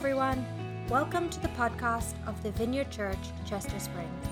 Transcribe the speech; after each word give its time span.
everyone. 0.00 0.46
Welcome 0.88 1.28
to 1.28 1.38
the 1.40 1.48
podcast 1.48 2.14
of 2.26 2.42
the 2.42 2.52
Vineyard 2.52 2.90
Church, 2.90 3.18
Chester 3.44 3.78
Springs. 3.78 4.26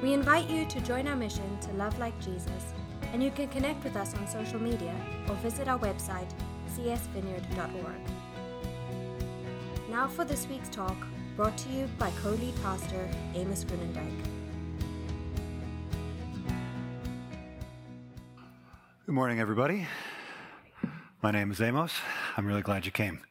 We 0.00 0.12
invite 0.12 0.48
you 0.48 0.64
to 0.64 0.80
join 0.80 1.08
our 1.08 1.16
mission 1.16 1.58
to 1.62 1.72
love 1.72 1.98
like 1.98 2.16
Jesus, 2.20 2.72
and 3.12 3.20
you 3.20 3.32
can 3.32 3.48
connect 3.48 3.82
with 3.82 3.96
us 3.96 4.14
on 4.14 4.28
social 4.28 4.62
media 4.62 4.94
or 5.28 5.34
visit 5.42 5.66
our 5.66 5.80
website, 5.80 6.30
csvineyard.org. 6.76 8.00
Now 9.90 10.06
for 10.06 10.24
this 10.24 10.46
week's 10.46 10.68
talk, 10.68 10.96
brought 11.34 11.58
to 11.58 11.68
you 11.70 11.88
by 11.98 12.12
co 12.22 12.30
lead 12.30 12.54
pastor 12.62 13.08
Amos 13.34 13.64
Grunendijk. 13.64 14.22
Good 19.04 19.14
morning, 19.16 19.40
everybody. 19.40 19.88
My 21.24 21.32
name 21.32 21.50
is 21.50 21.60
Amos. 21.60 21.92
I'm 22.36 22.46
really 22.46 22.62
glad 22.62 22.86
you 22.86 22.92
came. 22.92 23.22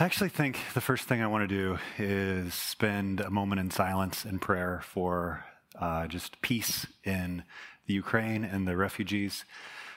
I 0.00 0.04
actually 0.04 0.28
think 0.28 0.60
the 0.74 0.80
first 0.80 1.08
thing 1.08 1.20
I 1.20 1.26
want 1.26 1.48
to 1.48 1.52
do 1.52 1.78
is 1.98 2.54
spend 2.54 3.18
a 3.18 3.30
moment 3.30 3.60
in 3.60 3.72
silence 3.72 4.24
and 4.24 4.40
prayer 4.40 4.80
for 4.84 5.44
uh, 5.76 6.06
just 6.06 6.40
peace 6.40 6.86
in 7.02 7.42
the 7.86 7.94
Ukraine 7.94 8.44
and 8.44 8.68
the 8.68 8.76
refugees. 8.76 9.44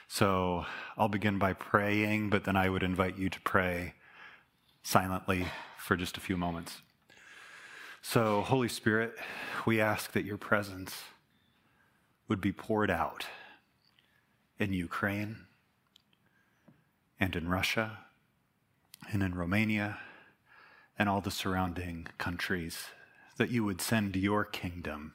So 0.08 0.66
I'll 0.96 1.08
begin 1.08 1.38
by 1.38 1.52
praying, 1.52 2.30
but 2.30 2.42
then 2.42 2.56
I 2.56 2.68
would 2.68 2.82
invite 2.82 3.16
you 3.16 3.30
to 3.30 3.40
pray 3.42 3.94
silently 4.82 5.46
for 5.78 5.96
just 5.96 6.16
a 6.16 6.20
few 6.20 6.36
moments. 6.36 6.82
So, 8.00 8.40
Holy 8.40 8.68
Spirit, 8.68 9.12
we 9.64 9.80
ask 9.80 10.10
that 10.14 10.24
your 10.24 10.36
presence 10.36 11.04
would 12.26 12.40
be 12.40 12.50
poured 12.50 12.90
out 12.90 13.26
in 14.58 14.72
Ukraine 14.72 15.46
and 17.20 17.36
in 17.36 17.48
Russia 17.48 17.98
and 19.10 19.22
in 19.22 19.34
Romania 19.34 19.98
and 20.98 21.08
all 21.08 21.20
the 21.20 21.30
surrounding 21.30 22.06
countries, 22.18 22.86
that 23.38 23.50
you 23.50 23.64
would 23.64 23.80
send 23.80 24.14
your 24.14 24.44
kingdom 24.44 25.14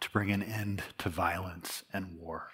to 0.00 0.10
bring 0.10 0.30
an 0.30 0.42
end 0.42 0.82
to 0.98 1.08
violence 1.08 1.84
and 1.92 2.16
war. 2.18 2.50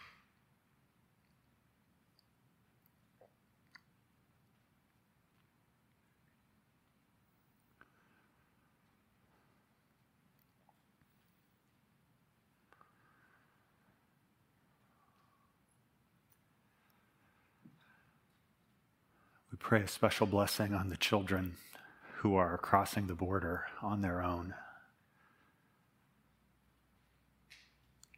We 19.54 19.58
pray 19.58 19.82
a 19.82 19.86
special 19.86 20.26
blessing 20.26 20.74
on 20.74 20.88
the 20.88 20.96
children 20.96 21.58
who 22.16 22.34
are 22.34 22.58
crossing 22.58 23.06
the 23.06 23.14
border 23.14 23.66
on 23.80 24.00
their 24.00 24.20
own. 24.20 24.52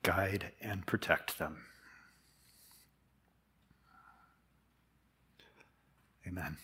Guide 0.03 0.53
and 0.63 0.87
protect 0.87 1.39
them. 1.39 1.67
Amen. 6.27 6.57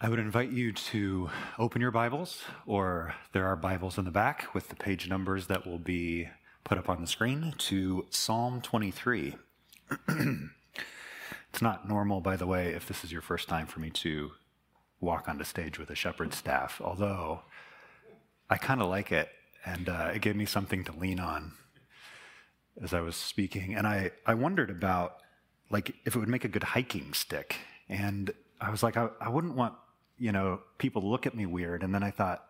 I 0.00 0.08
would 0.08 0.20
invite 0.20 0.50
you 0.50 0.70
to 0.70 1.30
open 1.58 1.82
your 1.82 1.90
Bibles, 1.90 2.44
or 2.64 3.16
there 3.32 3.48
are 3.48 3.56
Bibles 3.56 3.98
in 3.98 4.04
the 4.04 4.12
back 4.12 4.54
with 4.54 4.68
the 4.68 4.76
page 4.76 5.08
numbers 5.08 5.48
that 5.48 5.66
will 5.66 5.80
be 5.80 6.28
put 6.62 6.78
up 6.78 6.88
on 6.88 7.00
the 7.00 7.08
screen, 7.08 7.54
to 7.58 8.06
Psalm 8.10 8.60
23. 8.60 9.34
it's 10.08 11.62
not 11.62 11.88
normal, 11.88 12.20
by 12.20 12.36
the 12.36 12.46
way, 12.46 12.72
if 12.72 12.86
this 12.86 13.04
is 13.04 13.12
your 13.12 13.22
first 13.22 13.48
time 13.48 13.66
for 13.66 13.80
me 13.80 13.90
to 13.90 14.32
walk 15.00 15.28
onto 15.28 15.44
stage 15.44 15.78
with 15.78 15.90
a 15.90 15.94
shepherd's 15.94 16.36
staff, 16.36 16.80
although 16.82 17.42
I 18.48 18.56
kind 18.56 18.80
of 18.80 18.88
like 18.88 19.12
it, 19.12 19.28
and 19.64 19.88
uh, 19.88 20.10
it 20.14 20.22
gave 20.22 20.36
me 20.36 20.46
something 20.46 20.84
to 20.84 20.92
lean 20.92 21.18
on 21.18 21.52
as 22.82 22.94
I 22.94 23.00
was 23.00 23.16
speaking. 23.16 23.74
And 23.74 23.86
I, 23.86 24.12
I 24.24 24.34
wondered 24.34 24.70
about, 24.70 25.16
like, 25.70 25.94
if 26.04 26.14
it 26.14 26.18
would 26.18 26.28
make 26.28 26.44
a 26.44 26.48
good 26.48 26.62
hiking 26.62 27.12
stick. 27.14 27.56
And 27.88 28.32
I 28.60 28.70
was 28.70 28.82
like, 28.82 28.96
I, 28.96 29.08
I 29.20 29.28
wouldn't 29.28 29.54
want, 29.54 29.74
you 30.18 30.32
know, 30.32 30.60
people 30.78 31.02
to 31.02 31.08
look 31.08 31.26
at 31.26 31.34
me 31.34 31.46
weird. 31.46 31.82
And 31.82 31.94
then 31.94 32.02
I 32.02 32.10
thought, 32.10 32.44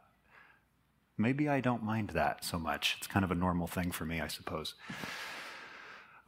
maybe 1.16 1.48
I 1.48 1.60
don't 1.60 1.82
mind 1.82 2.10
that 2.10 2.44
so 2.44 2.58
much. 2.58 2.96
It's 2.98 3.06
kind 3.06 3.25
of 3.25 3.30
a 3.30 3.34
normal 3.34 3.66
thing 3.66 3.92
for 3.92 4.04
me, 4.04 4.20
I 4.20 4.28
suppose. 4.28 4.75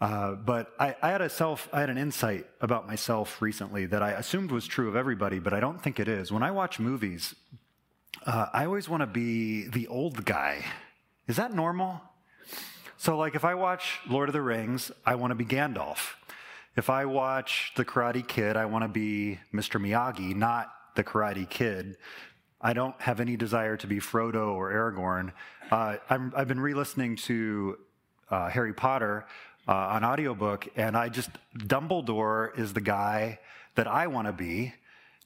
Uh, 0.00 0.32
but 0.32 0.72
I, 0.78 0.94
I, 1.02 1.10
had 1.10 1.20
a 1.20 1.28
self, 1.28 1.68
I 1.72 1.80
had 1.80 1.90
an 1.90 1.98
insight 1.98 2.46
about 2.60 2.86
myself 2.86 3.42
recently 3.42 3.86
that 3.86 4.02
I 4.02 4.12
assumed 4.12 4.52
was 4.52 4.66
true 4.66 4.88
of 4.88 4.94
everybody, 4.94 5.40
but 5.40 5.52
I 5.52 5.60
don't 5.60 5.82
think 5.82 5.98
it 5.98 6.06
is. 6.06 6.30
When 6.30 6.42
I 6.42 6.52
watch 6.52 6.78
movies, 6.78 7.34
uh, 8.24 8.46
I 8.52 8.64
always 8.64 8.88
want 8.88 9.00
to 9.00 9.06
be 9.06 9.66
the 9.66 9.88
old 9.88 10.24
guy. 10.24 10.64
Is 11.26 11.36
that 11.36 11.52
normal? 11.52 12.00
So, 12.96 13.16
like, 13.16 13.34
if 13.34 13.44
I 13.44 13.54
watch 13.54 13.98
Lord 14.08 14.28
of 14.28 14.32
the 14.32 14.42
Rings, 14.42 14.92
I 15.04 15.16
want 15.16 15.32
to 15.32 15.34
be 15.34 15.44
Gandalf. 15.44 16.14
If 16.76 16.90
I 16.90 17.04
watch 17.04 17.72
The 17.76 17.84
Karate 17.84 18.26
Kid, 18.26 18.56
I 18.56 18.66
want 18.66 18.84
to 18.84 18.88
be 18.88 19.40
Mr. 19.52 19.80
Miyagi, 19.80 20.34
not 20.34 20.72
the 20.94 21.02
Karate 21.02 21.48
Kid. 21.48 21.96
I 22.60 22.72
don't 22.72 23.00
have 23.00 23.20
any 23.20 23.36
desire 23.36 23.76
to 23.76 23.86
be 23.86 23.98
Frodo 23.98 24.54
or 24.54 24.72
Aragorn. 24.72 25.32
Uh, 25.70 25.96
i 26.08 26.18
have 26.36 26.48
been 26.48 26.60
re 26.60 26.74
listening 26.74 27.16
to 27.16 27.78
uh, 28.30 28.48
Harry 28.48 28.72
Potter 28.72 29.26
uh, 29.68 29.72
on 29.72 30.02
audiobook, 30.04 30.66
and 30.76 30.96
I 30.96 31.10
just, 31.10 31.30
Dumbledore 31.56 32.58
is 32.58 32.72
the 32.72 32.80
guy 32.80 33.38
that 33.74 33.86
I 33.86 34.06
want 34.06 34.26
to 34.26 34.32
be, 34.32 34.72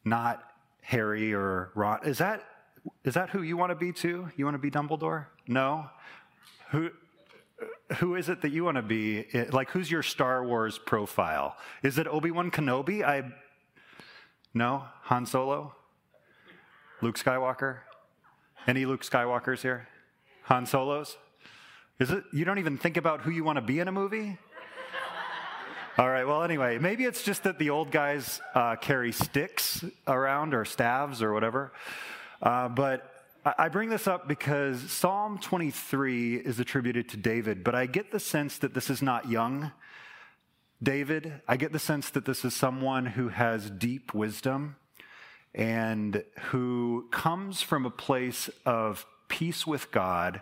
not 0.04 0.42
Harry 0.82 1.32
or 1.32 1.70
Ron. 1.76 2.00
Is 2.04 2.18
that, 2.18 2.42
is 3.04 3.14
that 3.14 3.30
who 3.30 3.42
you 3.42 3.56
want 3.56 3.70
to 3.70 3.76
be 3.76 3.92
too? 3.92 4.28
You 4.36 4.44
want 4.44 4.56
to 4.56 4.58
be 4.58 4.70
Dumbledore? 4.70 5.26
No? 5.46 5.88
Who, 6.72 6.90
who 7.98 8.16
is 8.16 8.28
it 8.28 8.42
that 8.42 8.50
you 8.50 8.64
want 8.64 8.76
to 8.76 8.82
be? 8.82 9.26
Like, 9.52 9.70
who's 9.70 9.90
your 9.90 10.02
Star 10.02 10.44
Wars 10.44 10.76
profile? 10.76 11.56
Is 11.84 11.98
it 11.98 12.08
Obi 12.08 12.32
Wan 12.32 12.50
Kenobi? 12.50 13.04
I 13.04 13.22
no 14.54 14.84
Han 15.04 15.24
Solo, 15.24 15.74
Luke 17.00 17.16
Skywalker. 17.16 17.78
Any 18.66 18.86
Luke 18.86 19.02
Skywalkers 19.02 19.62
here? 19.62 19.88
Han 20.44 20.66
Solos? 20.66 21.16
Is 21.98 22.10
it, 22.10 22.24
you 22.32 22.44
don't 22.44 22.58
even 22.58 22.78
think 22.78 22.96
about 22.96 23.20
who 23.20 23.30
you 23.30 23.44
want 23.44 23.56
to 23.56 23.62
be 23.62 23.78
in 23.78 23.88
a 23.88 23.92
movie? 23.92 24.38
All 25.98 26.08
right, 26.08 26.26
well, 26.26 26.42
anyway, 26.42 26.78
maybe 26.78 27.04
it's 27.04 27.22
just 27.22 27.42
that 27.42 27.58
the 27.58 27.68
old 27.68 27.90
guys 27.90 28.40
uh, 28.54 28.76
carry 28.76 29.12
sticks 29.12 29.84
around 30.06 30.54
or 30.54 30.64
staves 30.64 31.22
or 31.22 31.34
whatever. 31.34 31.72
Uh, 32.40 32.68
but 32.68 33.12
I 33.44 33.68
bring 33.68 33.90
this 33.90 34.06
up 34.06 34.26
because 34.26 34.80
Psalm 34.90 35.38
23 35.38 36.36
is 36.36 36.58
attributed 36.58 37.10
to 37.10 37.18
David, 37.18 37.62
but 37.62 37.74
I 37.74 37.84
get 37.86 38.10
the 38.10 38.20
sense 38.20 38.56
that 38.58 38.72
this 38.72 38.88
is 38.88 39.02
not 39.02 39.28
young 39.28 39.72
David. 40.82 41.42
I 41.46 41.56
get 41.56 41.72
the 41.72 41.78
sense 41.78 42.08
that 42.10 42.24
this 42.24 42.44
is 42.44 42.54
someone 42.54 43.04
who 43.04 43.28
has 43.28 43.68
deep 43.68 44.14
wisdom 44.14 44.76
and 45.54 46.24
who 46.50 47.08
comes 47.10 47.60
from 47.60 47.84
a 47.84 47.90
place 47.90 48.48
of 48.64 49.04
peace 49.28 49.66
with 49.66 49.90
God 49.90 50.40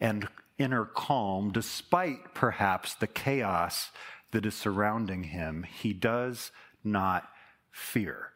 and 0.00 0.28
inner 0.58 0.84
calm, 0.84 1.50
despite 1.52 2.34
perhaps 2.34 2.94
the 2.94 3.06
chaos 3.06 3.90
that 4.32 4.46
is 4.46 4.54
surrounding 4.54 5.24
him. 5.24 5.64
He 5.64 5.92
does 5.92 6.50
not 6.82 7.28
fear. 7.70 8.28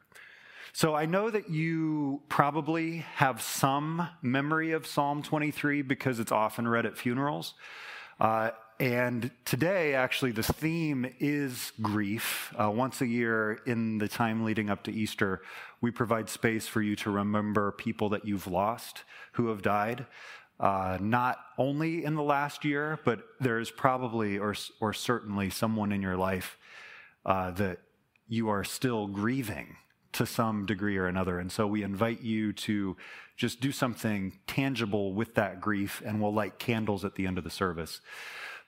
So 0.72 0.94
I 0.94 1.06
know 1.06 1.31
that 1.31 1.49
you 1.49 2.21
probably 2.28 2.99
have 3.15 3.41
some 3.41 4.09
memory 4.21 4.72
of 4.72 4.87
Psalm 4.87 5.22
23 5.22 5.82
because 5.82 6.21
it's 6.21 6.32
often 6.32 6.69
read 6.69 6.84
at 6.84 6.99
funerals. 6.99 7.54
Uh, 8.21 8.50
and 8.78 9.31
today, 9.47 9.94
actually, 9.94 10.33
the 10.33 10.43
theme 10.43 11.10
is 11.19 11.72
grief. 11.81 12.53
Uh, 12.60 12.71
once 12.71 13.01
a 13.01 13.07
year, 13.07 13.60
in 13.65 13.97
the 13.97 14.09
time 14.09 14.45
leading 14.45 14.69
up 14.69 14.83
to 14.84 14.92
Easter, 14.92 15.41
we 15.80 15.91
provide 15.91 16.28
space 16.28 16.69
for 16.69 16.83
you 16.83 16.95
to 16.97 17.10
remember 17.10 17.72
people 17.72 18.10
that 18.10 18.27
you've 18.27 18.47
lost 18.47 19.04
who 19.33 19.48
have 19.48 19.62
died 19.62 20.04
uh, 20.58 20.98
not 21.00 21.38
only 21.58 22.04
in 22.04 22.14
the 22.14 22.22
last 22.22 22.64
year, 22.64 22.98
but 23.04 23.20
there's 23.41 23.70
probably 23.70 24.38
or, 24.38 24.54
or 24.80 24.92
certainly 24.92 25.50
someone 25.50 25.92
in 25.92 26.00
your 26.00 26.16
life 26.16 26.56
uh, 27.24 27.50
that 27.53 27.78
you 28.28 28.48
are 28.48 28.64
still 28.64 29.06
grieving 29.06 29.76
to 30.12 30.24
some 30.24 30.64
degree 30.64 30.97
or 30.97 31.06
another. 31.06 31.38
And 31.38 31.53
so 31.53 31.66
we 31.66 31.82
invite 31.82 32.22
you 32.22 32.53
to 32.54 32.97
just 33.36 33.60
do 33.60 33.70
something 33.70 34.38
tangible 34.47 35.12
with 35.12 35.34
that 35.34 35.60
grief, 35.60 36.03
and 36.06 36.22
we'll 36.22 36.32
light 36.32 36.59
candles 36.59 37.04
at 37.04 37.16
the 37.16 37.26
end 37.26 37.36
of 37.36 37.44
the 37.44 37.50
service. 37.50 38.00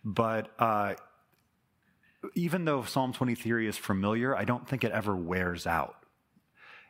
But 0.05 0.51
uh, 0.59 0.95
even 2.35 2.67
though 2.67 2.83
Psalm 2.83 3.15
23 3.15 3.67
is 3.67 3.79
familiar, 3.79 4.37
I 4.37 4.45
don't 4.45 4.69
think 4.69 4.85
it 4.85 4.93
ever 4.93 5.17
wears 5.17 5.67
out. 5.67 5.97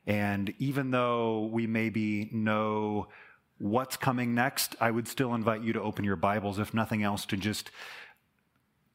And 0.06 0.52
even 0.58 0.90
though 0.90 1.48
we 1.52 1.66
maybe 1.66 2.28
know 2.32 3.08
what's 3.58 3.96
coming 3.96 4.34
next, 4.34 4.76
I 4.80 4.90
would 4.90 5.08
still 5.08 5.34
invite 5.34 5.62
you 5.62 5.72
to 5.72 5.82
open 5.82 6.04
your 6.04 6.16
Bibles, 6.16 6.58
if 6.58 6.72
nothing 6.72 7.02
else, 7.02 7.26
to 7.26 7.36
just 7.36 7.70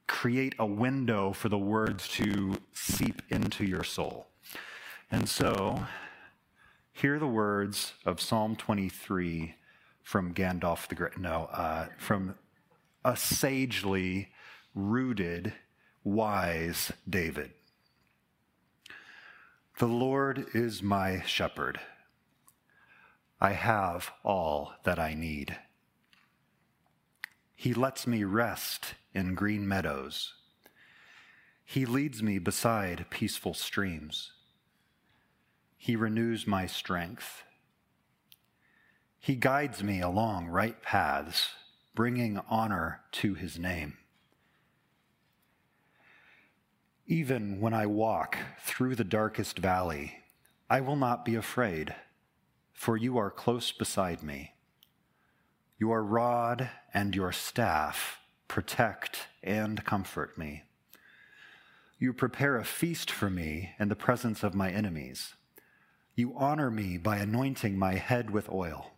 create 0.07 0.55
a 0.59 0.65
window 0.65 1.33
for 1.33 1.49
the 1.49 1.57
words 1.57 2.07
to 2.07 2.57
seep 2.73 3.21
into 3.29 3.65
your 3.65 3.83
soul. 3.83 4.27
And 5.11 5.27
so, 5.27 5.85
hear 6.91 7.19
the 7.19 7.27
words 7.27 7.93
of 8.05 8.21
Psalm 8.21 8.55
23 8.55 9.55
from 10.01 10.33
Gandalf 10.33 10.87
the 10.87 10.95
Great. 10.95 11.17
No, 11.17 11.49
uh, 11.51 11.87
from 11.97 12.35
a 13.05 13.15
sagely 13.15 14.29
rooted, 14.75 15.53
wise 16.03 16.91
David. 17.09 17.51
The 19.79 19.87
Lord 19.87 20.47
is 20.53 20.83
my 20.83 21.21
shepherd. 21.25 21.79
I 23.43 23.51
have 23.51 24.13
all 24.23 24.71
that 24.85 24.97
I 24.97 25.15
need. 25.15 25.57
He 27.57 27.73
lets 27.73 28.07
me 28.07 28.23
rest 28.23 28.93
in 29.13 29.35
green 29.35 29.67
meadows. 29.67 30.35
He 31.65 31.85
leads 31.85 32.23
me 32.23 32.39
beside 32.39 33.09
peaceful 33.09 33.53
streams. 33.53 34.31
He 35.75 35.97
renews 35.97 36.47
my 36.47 36.67
strength. 36.67 37.43
He 39.19 39.35
guides 39.35 39.83
me 39.83 39.99
along 39.99 40.47
right 40.47 40.81
paths, 40.81 41.49
bringing 41.93 42.39
honor 42.49 43.01
to 43.11 43.33
his 43.33 43.59
name. 43.59 43.97
Even 47.07 47.59
when 47.59 47.73
I 47.73 47.87
walk 47.87 48.37
through 48.61 48.95
the 48.95 49.03
darkest 49.03 49.59
valley, 49.59 50.19
I 50.69 50.79
will 50.79 50.95
not 50.95 51.25
be 51.25 51.35
afraid, 51.35 51.93
for 52.73 52.97
you 52.97 53.17
are 53.17 53.31
close 53.31 53.71
beside 53.71 54.21
me. 54.21 54.53
Your 55.79 56.03
rod 56.03 56.69
and 56.93 57.15
your 57.15 57.31
staff 57.31 58.19
protect 58.47 59.27
and 59.41 59.83
comfort 59.85 60.37
me. 60.37 60.63
You 61.97 62.11
prepare 62.11 62.57
a 62.57 62.65
feast 62.65 63.09
for 63.09 63.29
me 63.29 63.71
in 63.79 63.87
the 63.87 63.95
presence 63.95 64.43
of 64.43 64.53
my 64.53 64.69
enemies. 64.69 65.35
You 66.15 66.35
honor 66.35 66.69
me 66.69 66.97
by 66.97 67.17
anointing 67.17 67.77
my 67.77 67.95
head 67.95 68.29
with 68.29 68.49
oil. 68.49 68.91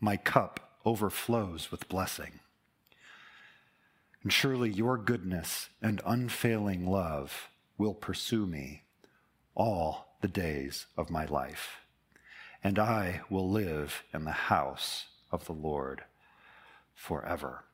My 0.00 0.16
cup 0.16 0.80
overflows 0.84 1.70
with 1.70 1.88
blessing. 1.88 2.40
And 4.22 4.32
surely 4.32 4.70
your 4.70 4.98
goodness 4.98 5.68
and 5.80 6.00
unfailing 6.04 6.86
love 6.86 7.48
will 7.78 7.94
pursue 7.94 8.46
me 8.46 8.82
all 9.54 10.16
the 10.20 10.28
days 10.28 10.86
of 10.96 11.10
my 11.10 11.24
life, 11.26 11.85
and 12.62 12.78
I 12.78 13.20
will 13.30 13.48
live 13.48 14.04
in 14.12 14.24
the 14.24 14.32
house 14.32 15.06
of 15.30 15.46
the 15.46 15.52
Lord 15.52 16.02
forever. 16.94 17.64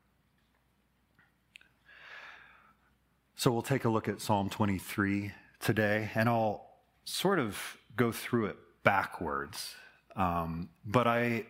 So 3.34 3.50
we'll 3.50 3.62
take 3.62 3.84
a 3.84 3.88
look 3.88 4.08
at 4.08 4.20
Psalm 4.20 4.49
23 4.50 5.32
today, 5.58 6.11
and 6.14 6.29
I'll 6.29 6.67
sort 7.05 7.38
of 7.38 7.76
go 7.96 8.12
through 8.12 8.46
it 8.46 8.56
backwards. 8.84 9.75
Um, 10.14 10.69
but 10.85 11.06
I 11.06 11.46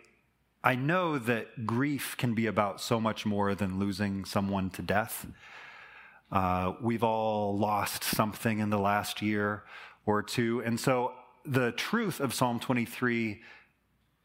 I 0.65 0.77
know 0.77 1.19
that 1.19 1.67
grief 1.67 2.17
can 2.17 2.35
be 2.35 2.47
about 2.47 2.81
so 2.81 3.01
much 3.01 3.27
more 3.27 3.55
than 3.55 3.81
losing 3.81 4.25
someone 4.25 4.71
to 4.71 4.83
death. 4.83 5.27
Uh, 6.31 6.75
we've 6.81 7.03
all 7.03 7.59
lost 7.59 8.05
something 8.05 8.61
in 8.61 8.71
the 8.71 8.79
last 8.79 9.21
year 9.21 9.65
or 10.07 10.23
two. 10.23 10.63
And 10.65 10.79
so 10.79 11.15
the 11.45 11.73
truth 11.73 12.21
of 12.21 12.35
Psalm 12.35 12.61
23 12.61 13.41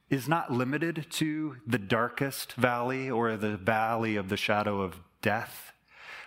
is 0.09 0.27
not 0.27 0.51
limited 0.51 1.05
to 1.09 1.57
the 1.65 1.77
darkest 1.77 2.53
valley 2.53 3.09
or 3.09 3.35
the 3.35 3.57
valley 3.57 4.15
of 4.15 4.29
the 4.29 4.37
shadow 4.37 4.81
of 4.81 5.01
death. 5.21 5.73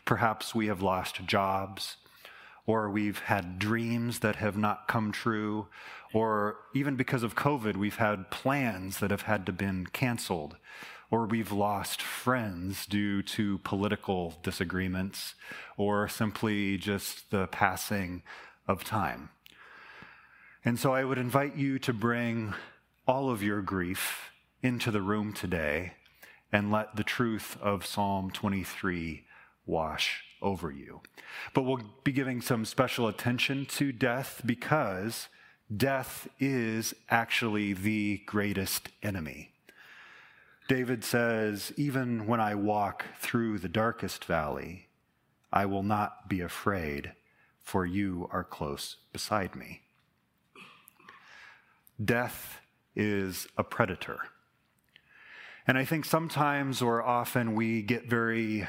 Perhaps 0.05 0.55
we 0.55 0.67
have 0.67 0.83
lost 0.83 1.25
jobs, 1.27 1.97
or 2.67 2.91
we've 2.91 3.21
had 3.21 3.59
dreams 3.59 4.19
that 4.21 4.37
have 4.37 4.57
not 4.57 4.89
come 4.89 5.13
true, 5.13 5.69
or 6.13 6.57
even 6.75 6.97
because 6.97 7.23
of 7.23 7.35
COVID, 7.35 7.77
we've 7.77 7.97
had 7.97 8.31
plans 8.31 8.99
that 8.99 9.11
have 9.11 9.23
had 9.23 9.47
to 9.47 9.53
been 9.53 9.87
canceled, 9.87 10.57
or 11.11 11.27
we've 11.27 11.53
lost 11.53 12.03
friends 12.03 12.87
due 12.87 13.23
to 13.23 13.59
political 13.59 14.39
disagreements, 14.43 15.35
or 15.77 16.09
simply 16.09 16.77
just 16.77 17.31
the 17.31 17.47
passing 17.47 18.23
of 18.69 18.85
time. 18.85 19.31
And 20.65 20.79
so 20.79 20.93
I 20.93 21.05
would 21.05 21.19
invite 21.19 21.57
you 21.57 21.79
to 21.81 21.93
bring 21.93 22.55
all 23.07 23.31
of 23.31 23.43
your 23.43 23.63
grief 23.63 24.31
into 24.63 24.91
the 24.91 25.01
room 25.01 25.33
today 25.33 25.95
and 26.53 26.71
let 26.71 26.97
the 26.97 27.05
truth 27.05 27.57
of 27.63 27.87
Psalm 27.87 28.31
23 28.31 29.25
wash 29.65 30.23
over 30.43 30.71
you. 30.71 31.01
But 31.55 31.63
we'll 31.63 31.81
be 32.05 32.13
giving 32.13 32.43
some 32.43 32.65
special 32.65 33.09
attention 33.09 33.67
to 33.67 33.93
death 33.93 34.43
because 34.45 35.29
death 35.75 36.29
is 36.39 36.95
actually 37.09 37.73
the 37.73 38.21
greatest 38.27 38.89
enemy. 39.03 39.53
David 40.69 41.05
says, 41.05 41.73
Even 41.77 42.27
when 42.27 42.41
I 42.41 42.55
walk 42.55 43.07
through 43.19 43.59
the 43.59 43.69
darkest 43.69 44.25
valley, 44.27 44.89
I 45.53 45.67
will 45.67 45.83
not 45.83 46.29
be 46.29 46.43
afraid, 46.43 47.13
for 47.63 47.87
you 47.87 48.29
are 48.31 48.45
close 48.45 48.97
beside 49.13 49.57
me. 49.57 49.83
Death 52.03 52.61
is 52.97 53.47
a 53.59 53.65
predator. 53.65 54.21
And 55.67 55.77
I 55.77 55.85
think 55.85 56.05
sometimes 56.05 56.81
or 56.83 57.03
often 57.03 57.55
we 57.55 57.83
get 57.83 58.07
very 58.07 58.67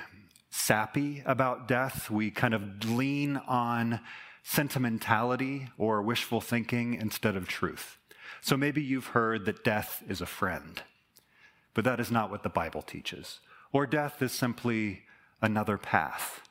sappy 0.50 1.24
about 1.25 1.68
death. 1.68 2.12
We 2.12 2.30
kind 2.30 2.54
of 2.54 2.89
lean 2.89 3.38
on 3.38 4.01
sentimentality 4.44 5.69
or 5.78 6.01
wishful 6.01 6.42
thinking 6.42 6.94
instead 6.95 7.36
of 7.36 7.48
truth. 7.48 7.98
So 8.42 8.57
maybe 8.57 8.81
you've 8.81 9.07
heard 9.07 9.45
that 9.45 9.63
death 9.63 10.04
is 10.07 10.19
a 10.19 10.25
friend, 10.25 10.81
but 11.74 11.83
that 11.86 12.00
is 12.00 12.12
not 12.12 12.30
what 12.30 12.44
the 12.44 12.50
Bible 12.50 12.81
teaches. 12.81 13.39
Or 13.72 13.86
death 13.86 14.22
is 14.22 14.31
simply 14.31 15.04
another 15.42 15.78
path, 15.78 16.42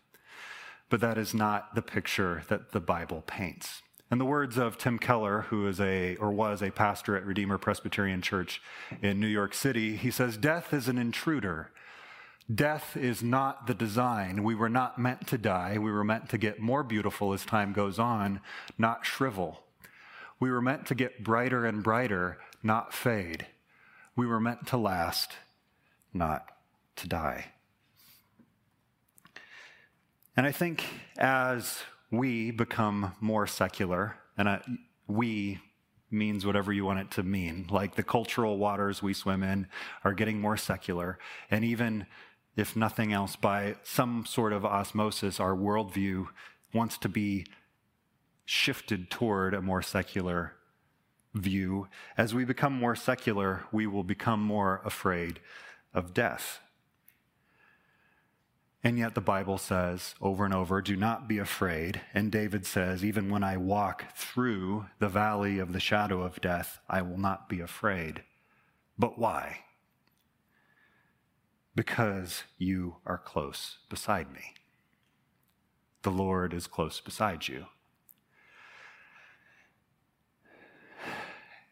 but 0.89 1.01
that 1.01 1.19
is 1.19 1.35
not 1.35 1.75
the 1.75 1.83
picture 1.83 2.45
that 2.49 2.73
the 2.73 2.81
Bible 2.81 3.23
paints. 3.27 3.83
In 4.11 4.19
the 4.19 4.25
words 4.25 4.59
of 4.59 4.77
Tim 4.77 4.99
Keller, 4.99 5.43
who 5.43 5.69
is 5.69 5.81
a 5.81 6.17
or 6.17 6.33
was 6.33 6.63
a 6.63 6.71
pastor 6.71 7.17
at 7.17 7.25
Redeemer 7.25 7.59
Presbyterian 7.59 8.23
Church 8.23 8.61
in 9.01 9.21
New 9.21 9.29
York 9.29 9.55
City, 9.55 9.97
he 9.97 10.11
says, 10.11 10.37
Death 10.37 10.75
is 10.75 10.89
an 10.89 10.99
intruder 10.99 11.71
Death 12.53 12.97
is 12.97 13.23
not 13.23 13.67
the 13.69 13.75
design. 13.75 14.43
We 14.43 14.57
were 14.57 14.69
not 14.69 14.99
meant 14.99 15.27
to 15.29 15.39
die. 15.39 15.79
We 15.79 15.93
were 15.93 16.03
meant 16.03 16.29
to 16.31 16.39
get 16.39 16.59
more 16.59 16.83
beautiful 16.83 17.33
as 17.33 17.45
time 17.45 17.73
goes 17.73 17.99
on, 17.99 18.41
not 18.77 19.07
shrivel. 19.07 19.63
We 20.41 20.51
were 20.51 20.63
meant 20.63 20.87
to 20.87 20.95
get 20.97 21.23
brighter 21.23 21.65
and 21.65 21.83
brighter, 21.83 22.39
not 22.63 22.93
fade. 22.93 23.47
We 24.17 24.27
were 24.27 24.41
meant 24.41 24.67
to 24.69 24.77
last, 24.77 25.33
not 26.13 26.51
to 26.97 27.09
die. 27.09 27.53
And 30.37 30.45
I 30.45 30.51
think 30.51 30.85
as 31.19 31.83
we 32.11 32.51
become 32.51 33.15
more 33.21 33.47
secular, 33.47 34.17
and 34.37 34.49
I, 34.49 34.63
we 35.07 35.61
means 36.11 36.45
whatever 36.45 36.73
you 36.73 36.85
want 36.85 36.99
it 36.99 37.11
to 37.13 37.23
mean, 37.23 37.67
like 37.71 37.95
the 37.95 38.03
cultural 38.03 38.59
waters 38.59 39.03
we 39.03 39.15
swim 39.15 39.43
in 39.43 39.69
are 40.05 40.13
getting 40.13 40.41
more 40.41 40.57
secular, 40.57 41.19
and 41.51 41.65
even 41.65 42.07
if 42.57 42.75
nothing 42.75 43.13
else, 43.13 43.37
by 43.37 43.77
some 43.85 44.27
sort 44.27 44.53
of 44.53 44.65
osmosis, 44.65 45.39
our 45.39 45.55
worldview 45.55 46.27
wants 46.75 46.99
to 46.99 47.09
be 47.09 47.47
shifted 48.45 49.11
toward 49.11 49.55
a 49.55 49.63
more 49.63 49.83
secular 49.83 50.55
view. 51.33 51.87
As 52.19 52.35
we 52.35 52.45
become 52.45 52.73
more 52.73 52.97
secular, 52.97 53.65
we 53.71 53.87
will 53.87 54.03
become 54.03 54.41
more 54.41 54.81
afraid 54.85 55.41
of 55.95 56.13
death. 56.13 56.61
And 58.83 58.99
yet 58.99 59.15
the 59.15 59.21
Bible 59.21 59.59
says 59.59 60.15
over 60.21 60.45
and 60.45 60.55
over, 60.55 60.81
do 60.81 60.97
not 60.97 61.29
be 61.29 61.39
afraid. 61.39 62.01
And 62.15 62.33
David 62.33 62.65
says, 62.65 63.05
even 63.05 63.29
when 63.29 63.45
I 63.45 63.57
walk 63.59 64.17
through 64.17 64.87
the 64.99 65.09
valley 65.09 65.59
of 65.59 65.73
the 65.73 65.81
shadow 65.81 66.23
of 66.23 66.41
death, 66.41 66.81
I 66.89 67.03
will 67.03 67.19
not 67.19 67.49
be 67.49 67.61
afraid. 67.61 68.23
But 68.99 69.19
why? 69.19 69.65
because 71.75 72.45
you 72.59 72.97
are 73.07 73.19
close 73.19 73.79
beside 73.89 74.33
me. 74.33 74.55
The 76.03 76.11
Lord 76.11 76.53
is 76.53 76.67
close 76.67 77.01
beside 77.01 77.49
you. 77.49 77.67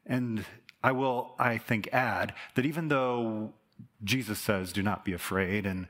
And 0.07 0.45
I 0.83 0.93
will, 0.93 1.35
I 1.39 1.59
think, 1.59 1.89
add 1.93 2.33
that 2.55 2.65
even 2.65 2.89
though 2.89 3.53
Jesus 4.03 4.39
says, 4.39 4.73
do 4.73 4.83
not 4.83 5.05
be 5.05 5.13
afraid, 5.13 5.67
and 5.67 5.89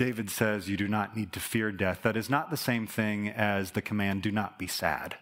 David 0.00 0.30
says, 0.30 0.66
you 0.66 0.78
do 0.78 0.88
not 0.88 1.14
need 1.14 1.30
to 1.34 1.40
fear 1.40 1.70
death, 1.70 2.00
that 2.04 2.16
is 2.16 2.30
not 2.30 2.50
the 2.50 2.56
same 2.56 2.86
thing 2.86 3.28
as 3.28 3.72
the 3.72 3.82
command, 3.82 4.22
do 4.22 4.32
not 4.32 4.58
be 4.58 4.66
sad. 4.66 5.16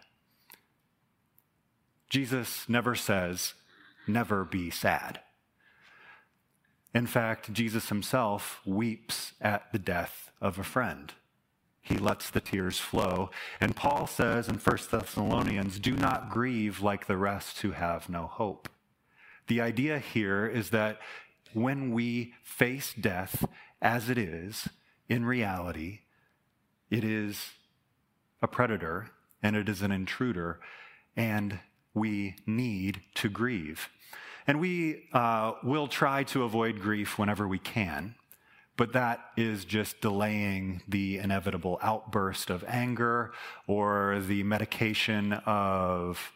Jesus 2.09 2.63
never 2.69 2.95
says, 2.95 3.55
never 4.07 4.45
be 4.45 4.69
sad. 4.69 5.19
In 6.93 7.07
fact, 7.07 7.51
Jesus 7.51 7.89
himself 7.89 8.61
weeps 8.65 9.33
at 9.41 9.69
the 9.73 9.79
death 9.79 10.31
of 10.39 10.57
a 10.57 10.63
friend. 10.63 11.11
He 11.81 11.97
lets 11.97 12.29
the 12.29 12.39
tears 12.39 12.79
flow. 12.79 13.31
And 13.59 13.75
Paul 13.75 14.07
says 14.07 14.47
in 14.47 14.59
1 14.59 14.77
Thessalonians, 14.89 15.77
do 15.77 15.91
not 15.91 16.29
grieve 16.29 16.79
like 16.79 17.05
the 17.05 17.17
rest 17.17 17.59
who 17.63 17.71
have 17.71 18.07
no 18.07 18.27
hope. 18.27 18.69
The 19.47 19.59
idea 19.59 19.99
here 19.99 20.47
is 20.47 20.69
that 20.69 20.99
when 21.51 21.91
we 21.91 22.33
face 22.43 22.93
death 22.93 23.43
as 23.81 24.09
it 24.09 24.17
is, 24.17 24.67
in 25.07 25.25
reality, 25.25 25.99
it 26.89 27.03
is 27.03 27.51
a 28.41 28.47
predator 28.47 29.09
and 29.41 29.55
it 29.55 29.69
is 29.69 29.81
an 29.81 29.91
intruder, 29.91 30.59
and 31.15 31.59
we 31.93 32.35
need 32.45 33.01
to 33.15 33.29
grieve. 33.29 33.89
And 34.47 34.59
we 34.59 35.07
uh, 35.13 35.53
will 35.63 35.87
try 35.87 36.23
to 36.25 36.43
avoid 36.43 36.81
grief 36.81 37.17
whenever 37.17 37.47
we 37.47 37.59
can, 37.59 38.15
but 38.75 38.93
that 38.93 39.19
is 39.37 39.65
just 39.65 40.01
delaying 40.01 40.81
the 40.87 41.17
inevitable 41.17 41.79
outburst 41.81 42.49
of 42.49 42.63
anger 42.67 43.31
or 43.67 44.21
the 44.25 44.43
medication 44.43 45.33
of 45.33 46.31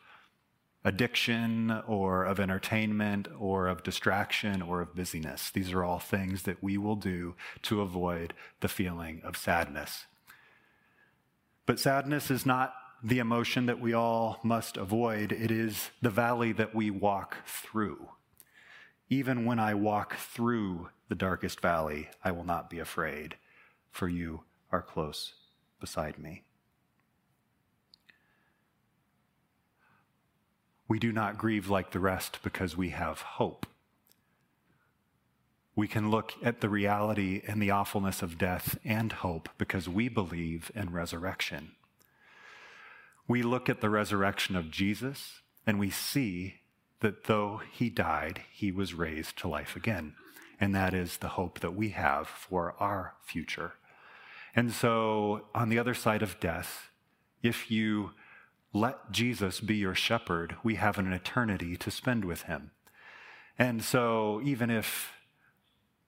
addiction 0.85 1.71
or 1.87 2.25
of 2.25 2.39
entertainment 2.39 3.27
or 3.39 3.67
of 3.67 3.83
distraction 3.83 4.61
or 4.61 4.81
of 4.81 4.95
busyness. 4.95 5.49
These 5.49 5.71
are 5.71 5.83
all 5.83 5.99
things 5.99 6.43
that 6.43 6.61
we 6.61 6.77
will 6.77 6.95
do 6.95 7.35
to 7.63 7.81
avoid 7.81 8.33
the 8.59 8.67
feeling 8.67 9.21
of 9.23 9.37
sadness. 9.37 10.05
But 11.65 11.79
sadness 11.79 12.29
is 12.29 12.45
not 12.45 12.73
the 13.01 13.19
emotion 13.19 13.65
that 13.65 13.81
we 13.81 13.93
all 13.93 14.39
must 14.43 14.77
avoid, 14.77 15.33
it 15.33 15.51
is 15.51 15.89
the 16.01 16.09
valley 16.09 16.53
that 16.53 16.73
we 16.73 16.89
walk 16.89 17.37
through. 17.45 18.09
Even 19.09 19.45
when 19.45 19.59
I 19.59 19.73
walk 19.73 20.15
through 20.15 20.89
the 21.09 21.15
darkest 21.15 21.59
valley, 21.59 22.09
I 22.23 22.31
will 22.31 22.45
not 22.45 22.69
be 22.69 22.79
afraid, 22.79 23.35
for 23.91 24.07
you 24.07 24.43
are 24.71 24.81
close 24.81 25.33
beside 25.81 26.17
me. 26.17 26.43
We 30.93 30.99
do 30.99 31.11
not 31.11 31.39
grieve 31.39 31.71
like 31.71 31.89
the 31.89 31.99
rest 31.99 32.37
because 32.43 32.77
we 32.77 32.89
have 32.89 33.21
hope. 33.21 33.65
We 35.75 35.87
can 35.87 36.11
look 36.11 36.33
at 36.43 36.61
the 36.61 36.69
reality 36.69 37.41
and 37.47 37.59
the 37.59 37.71
awfulness 37.71 38.21
of 38.21 38.37
death 38.37 38.77
and 38.85 39.11
hope 39.11 39.49
because 39.57 39.89
we 39.89 40.07
believe 40.07 40.71
in 40.75 40.91
resurrection. 40.91 41.71
We 43.27 43.41
look 43.41 43.69
at 43.69 43.81
the 43.81 43.89
resurrection 43.89 44.55
of 44.55 44.69
Jesus 44.69 45.41
and 45.65 45.79
we 45.79 45.89
see 45.89 46.59
that 46.99 47.23
though 47.23 47.61
he 47.71 47.89
died, 47.89 48.43
he 48.51 48.71
was 48.71 48.93
raised 48.93 49.35
to 49.39 49.47
life 49.47 49.75
again. 49.75 50.13
And 50.61 50.75
that 50.75 50.93
is 50.93 51.17
the 51.17 51.29
hope 51.29 51.61
that 51.61 51.73
we 51.73 51.89
have 51.89 52.27
for 52.27 52.75
our 52.79 53.15
future. 53.25 53.73
And 54.55 54.71
so, 54.71 55.47
on 55.55 55.69
the 55.69 55.79
other 55.79 55.95
side 55.95 56.21
of 56.21 56.39
death, 56.39 56.91
if 57.41 57.71
you 57.71 58.11
let 58.73 59.11
Jesus 59.11 59.59
be 59.59 59.75
your 59.75 59.95
shepherd, 59.95 60.55
we 60.63 60.75
have 60.75 60.97
an 60.97 61.13
eternity 61.13 61.77
to 61.77 61.91
spend 61.91 62.25
with 62.25 62.43
him. 62.43 62.71
And 63.57 63.83
so, 63.83 64.41
even 64.43 64.71
if 64.71 65.11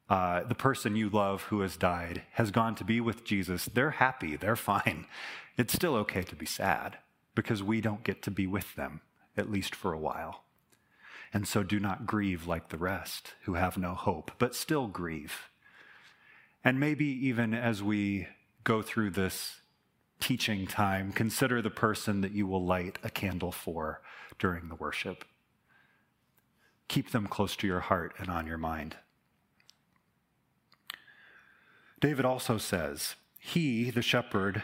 uh, 0.09 0.43
the 0.43 0.55
person 0.55 0.95
you 0.95 1.09
love 1.09 1.43
who 1.43 1.61
has 1.61 1.77
died 1.77 2.23
has 2.33 2.49
gone 2.49 2.75
to 2.75 2.83
be 2.83 2.99
with 2.99 3.23
Jesus, 3.23 3.65
they're 3.65 3.91
happy, 3.91 4.35
they're 4.35 4.55
fine. 4.55 5.05
It's 5.57 5.71
still 5.71 5.95
okay 5.95 6.23
to 6.23 6.35
be 6.35 6.45
sad 6.45 6.97
because 7.33 7.63
we 7.63 7.79
don't 7.79 8.03
get 8.03 8.21
to 8.23 8.29
be 8.29 8.45
with 8.45 8.75
them, 8.75 8.99
at 9.37 9.49
least 9.49 9.73
for 9.73 9.93
a 9.93 9.97
while. 9.97 10.43
And 11.33 11.47
so 11.47 11.63
do 11.63 11.79
not 11.79 12.05
grieve 12.05 12.45
like 12.45 12.67
the 12.67 12.77
rest 12.77 13.35
who 13.43 13.53
have 13.53 13.77
no 13.77 13.93
hope, 13.93 14.31
but 14.37 14.53
still 14.53 14.87
grieve. 14.87 15.49
And 16.61 16.77
maybe 16.77 17.05
even 17.05 17.53
as 17.53 17.81
we 17.81 18.27
go 18.65 18.81
through 18.81 19.11
this 19.11 19.61
teaching 20.19 20.67
time, 20.67 21.11
consider 21.11 21.61
the 21.61 21.69
person 21.69 22.21
that 22.21 22.31
you 22.31 22.47
will 22.47 22.65
light 22.65 22.97
a 23.03 23.09
candle 23.09 23.51
for 23.51 24.01
during 24.39 24.69
the 24.69 24.75
worship. 24.75 25.25
Keep 26.87 27.11
them 27.11 27.27
close 27.27 27.55
to 27.57 27.67
your 27.67 27.81
heart 27.81 28.13
and 28.17 28.29
on 28.29 28.47
your 28.47 28.57
mind. 28.57 28.97
David 31.99 32.25
also 32.25 32.57
says, 32.57 33.15
He, 33.39 33.89
the 33.89 34.01
shepherd, 34.01 34.63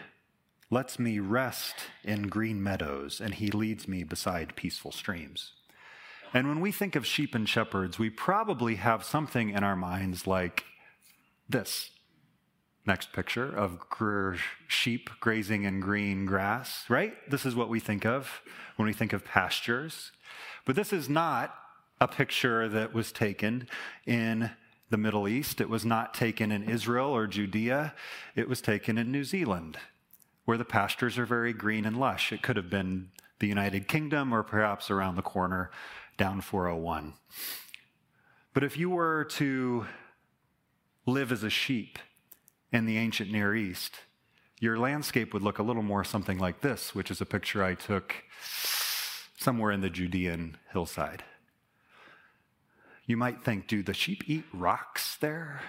lets 0.70 0.98
me 0.98 1.20
rest 1.20 1.76
in 2.04 2.28
green 2.28 2.64
meadows, 2.64 3.20
and 3.20 3.34
he 3.34 3.52
leads 3.52 3.88
me 3.88 4.04
beside 4.04 4.56
peaceful 4.56 4.92
streams. 4.92 5.54
And 6.34 6.48
when 6.48 6.62
we 6.62 6.72
think 6.72 6.96
of 6.96 7.06
sheep 7.06 7.36
and 7.36 7.48
shepherds, 7.48 8.00
we 8.00 8.10
probably 8.10 8.76
have 8.76 9.04
something 9.04 9.50
in 9.50 9.64
our 9.64 9.76
minds 9.76 10.26
like 10.26 10.64
this 11.50 11.92
Next 12.86 13.14
picture 13.14 13.46
of 13.46 13.80
gr- 13.80 14.36
sheep 14.68 15.10
grazing 15.20 15.64
in 15.64 15.80
green 15.80 16.26
grass, 16.26 16.86
right? 16.90 17.14
This 17.30 17.46
is 17.46 17.56
what 17.56 17.70
we 17.70 17.80
think 17.80 18.06
of 18.06 18.42
when 18.76 18.88
we 18.88 18.94
think 18.94 19.14
of 19.14 19.24
pastures. 19.24 20.12
But 20.66 20.76
this 20.76 20.92
is 20.92 21.08
not 21.08 21.54
a 22.00 22.08
picture 22.08 22.68
that 22.68 22.94
was 22.94 23.12
taken 23.12 23.68
in 24.08 24.52
the 24.90 24.98
Middle 24.98 25.28
East. 25.28 25.62
It 25.62 25.70
was 25.70 25.86
not 25.86 26.14
taken 26.16 26.52
in 26.52 26.64
Israel 26.64 27.10
or 27.10 27.28
Judea. 27.28 27.94
It 28.36 28.50
was 28.50 28.62
taken 28.62 28.98
in 28.98 29.12
New 29.12 29.24
Zealand, 29.24 29.78
where 30.46 30.58
the 30.58 30.66
pastures 30.66 31.20
are 31.20 31.26
very 31.26 31.54
green 31.54 31.86
and 31.86 31.98
lush. 31.98 32.32
It 32.32 32.42
could 32.42 32.58
have 32.58 32.70
been 32.70 33.10
the 33.40 33.48
United 33.48 33.88
Kingdom 33.88 34.34
or 34.34 34.42
perhaps 34.44 34.90
around 34.90 35.16
the 35.16 35.22
corner 35.22 35.70
down 36.18 36.42
401. 36.42 37.14
But 38.54 38.64
if 38.64 38.78
you 38.78 38.90
were 38.90 39.24
to 39.26 39.86
live 41.06 41.32
as 41.32 41.44
a 41.44 41.50
sheep, 41.50 42.00
in 42.72 42.86
the 42.86 42.98
ancient 42.98 43.32
Near 43.32 43.56
East, 43.56 44.00
your 44.60 44.78
landscape 44.78 45.34
would 45.34 45.42
look 45.42 45.60
a 45.60 45.64
little 45.64 45.84
more 45.84 46.04
something 46.04 46.38
like 46.38 46.62
this, 46.62 46.94
which 46.94 47.12
is 47.12 47.20
a 47.20 47.26
picture 47.26 47.64
I 47.64 47.74
took 47.76 48.16
somewhere 49.38 49.72
in 49.72 49.82
the 49.82 49.90
Judean 49.90 50.58
hillside. 50.72 51.24
You 53.08 53.18
might 53.18 53.44
think, 53.44 53.68
do 53.68 53.82
the 53.84 53.94
sheep 53.94 54.24
eat 54.28 54.46
rocks 54.54 55.18
there? 55.18 55.62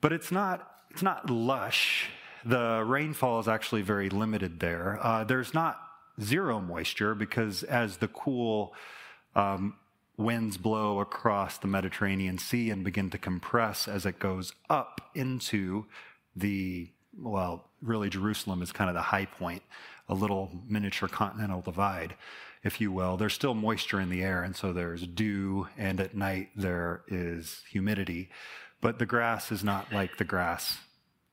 But 0.00 0.12
it's 0.12 0.32
not, 0.32 0.68
it's 0.90 1.02
not 1.02 1.30
lush. 1.30 2.08
The 2.44 2.82
rainfall 2.84 3.38
is 3.40 3.48
actually 3.48 3.82
very 3.82 4.08
limited 4.08 4.60
there. 4.60 4.98
Uh, 5.02 5.24
there's 5.24 5.54
not 5.54 5.78
zero 6.20 6.60
moisture 6.60 7.14
because 7.14 7.62
as 7.62 7.98
the 7.98 8.08
cool 8.08 8.74
um, 9.34 9.76
winds 10.16 10.56
blow 10.56 11.00
across 11.00 11.58
the 11.58 11.66
Mediterranean 11.66 12.38
Sea 12.38 12.70
and 12.70 12.84
begin 12.84 13.10
to 13.10 13.18
compress 13.18 13.88
as 13.88 14.06
it 14.06 14.18
goes 14.18 14.52
up 14.70 15.00
into 15.14 15.86
the, 16.36 16.90
well, 17.18 17.68
really, 17.82 18.08
Jerusalem 18.08 18.62
is 18.62 18.72
kind 18.72 18.88
of 18.88 18.94
the 18.94 19.02
high 19.02 19.26
point, 19.26 19.62
a 20.08 20.14
little 20.14 20.50
miniature 20.68 21.08
continental 21.08 21.60
divide, 21.60 22.14
if 22.62 22.80
you 22.80 22.92
will. 22.92 23.16
There's 23.16 23.34
still 23.34 23.54
moisture 23.54 24.00
in 24.00 24.10
the 24.10 24.22
air, 24.22 24.42
and 24.42 24.54
so 24.54 24.72
there's 24.72 25.06
dew, 25.06 25.68
and 25.76 26.00
at 26.00 26.16
night 26.16 26.50
there 26.56 27.02
is 27.08 27.62
humidity. 27.70 28.30
But 28.80 28.98
the 28.98 29.06
grass 29.06 29.50
is 29.50 29.64
not 29.64 29.92
like 29.92 30.18
the 30.18 30.24
grass 30.24 30.78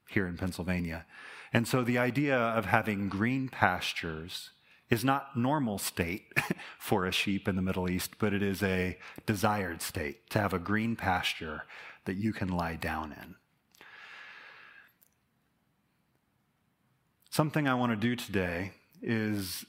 here 0.10 0.28
in 0.28 0.38
Pennsylvania. 0.38 1.06
And 1.54 1.68
so 1.68 1.84
the 1.84 1.98
idea 1.98 2.38
of 2.38 2.66
having 2.66 3.10
green 3.10 3.50
pastures 3.50 4.52
is 4.92 5.06
not 5.06 5.38
normal 5.38 5.78
state 5.80 6.26
for 6.80 7.06
a 7.06 7.12
sheep 7.12 7.48
in 7.48 7.56
the 7.56 7.62
Middle 7.62 7.90
East, 7.90 8.20
but 8.20 8.34
it 8.34 8.44
is 8.44 8.62
a 8.62 8.98
desired 9.26 9.82
state 9.82 10.30
to 10.30 10.40
have 10.40 10.54
a 10.54 10.60
green 10.60 10.96
pasture 10.96 11.64
that 12.06 12.18
you 12.18 12.34
can 12.34 12.50
lie 12.50 12.76
down 12.76 13.14
in. 13.14 13.36
Something 17.30 17.68
I 17.68 17.76
want 17.76 17.94
to 17.94 17.96
do 17.96 18.18
today 18.18 18.74
is 19.02 19.66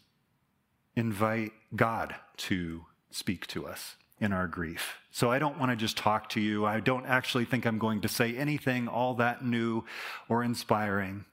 invite 0.96 1.52
God 1.76 2.16
to 2.38 2.84
speak 3.12 3.46
to 3.46 3.66
us 3.66 3.94
in 4.18 4.32
our 4.32 4.48
grief. 4.48 4.96
So 5.12 5.30
I 5.30 5.38
don't 5.38 5.58
want 5.58 5.70
to 5.70 5.76
just 5.76 5.96
talk 5.96 6.28
to 6.30 6.40
you. 6.40 6.66
I 6.66 6.80
don't 6.80 7.06
actually 7.06 7.44
think 7.44 7.64
I'm 7.64 7.78
going 7.78 8.00
to 8.00 8.08
say 8.08 8.36
anything 8.36 8.88
all 8.88 9.14
that 9.14 9.44
new 9.44 9.84
or 10.28 10.42
inspiring. 10.42 11.24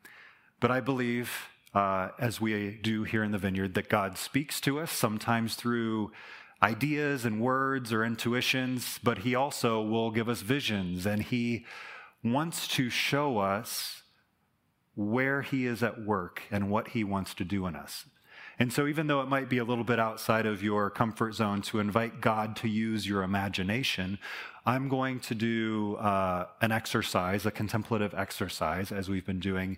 But 0.60 0.70
I 0.70 0.82
believe 0.82 1.32
uh, 1.74 2.10
as 2.20 2.42
we 2.42 2.80
do 2.82 3.04
here 3.04 3.24
in 3.24 3.32
the 3.32 3.38
vineyard, 3.38 3.74
that 3.76 3.90
God 3.90 4.18
speaks 4.18 4.60
to 4.62 4.80
us, 4.80 4.92
sometimes 4.92 5.56
through 5.56 6.12
ideas 6.62 7.26
and 7.26 7.42
words 7.42 7.94
or 7.94 8.04
intuitions, 8.04 9.00
but 9.04 9.20
He 9.20 9.36
also 9.36 9.82
will 9.82 10.12
give 10.12 10.28
us 10.28 10.42
visions 10.42 11.06
and 11.06 11.24
He 11.24 11.66
wants 12.24 12.68
to 12.70 12.90
show 12.90 13.40
us 13.40 14.04
where 14.96 15.42
He 15.42 15.66
is 15.66 15.82
at 15.84 16.04
work 16.04 16.44
and 16.52 16.70
what 16.70 16.90
He 16.90 17.04
wants 17.04 17.34
to 17.36 17.46
do 17.46 17.66
in 17.66 17.76
us. 17.76 18.06
And 18.62 18.74
so, 18.74 18.88
even 18.88 19.08
though 19.08 19.22
it 19.22 19.30
might 19.30 19.48
be 19.48 19.58
a 19.60 19.64
little 19.64 19.86
bit 19.86 20.00
outside 20.00 20.46
of 20.46 20.62
your 20.62 20.90
comfort 20.90 21.34
zone 21.34 21.62
to 21.64 21.80
invite 21.80 22.20
God 22.20 22.58
to 22.58 22.68
use 22.68 23.08
your 23.08 23.24
imagination, 23.24 24.20
I'm 24.66 24.90
going 24.90 25.22
to 25.22 25.36
do 25.36 25.96
uh, 25.96 26.48
an 26.62 26.74
exercise, 26.74 27.46
a 27.46 27.52
contemplative 27.52 28.14
exercise, 28.14 28.92
as 28.92 29.08
we've 29.08 29.26
been 29.26 29.40
doing 29.40 29.78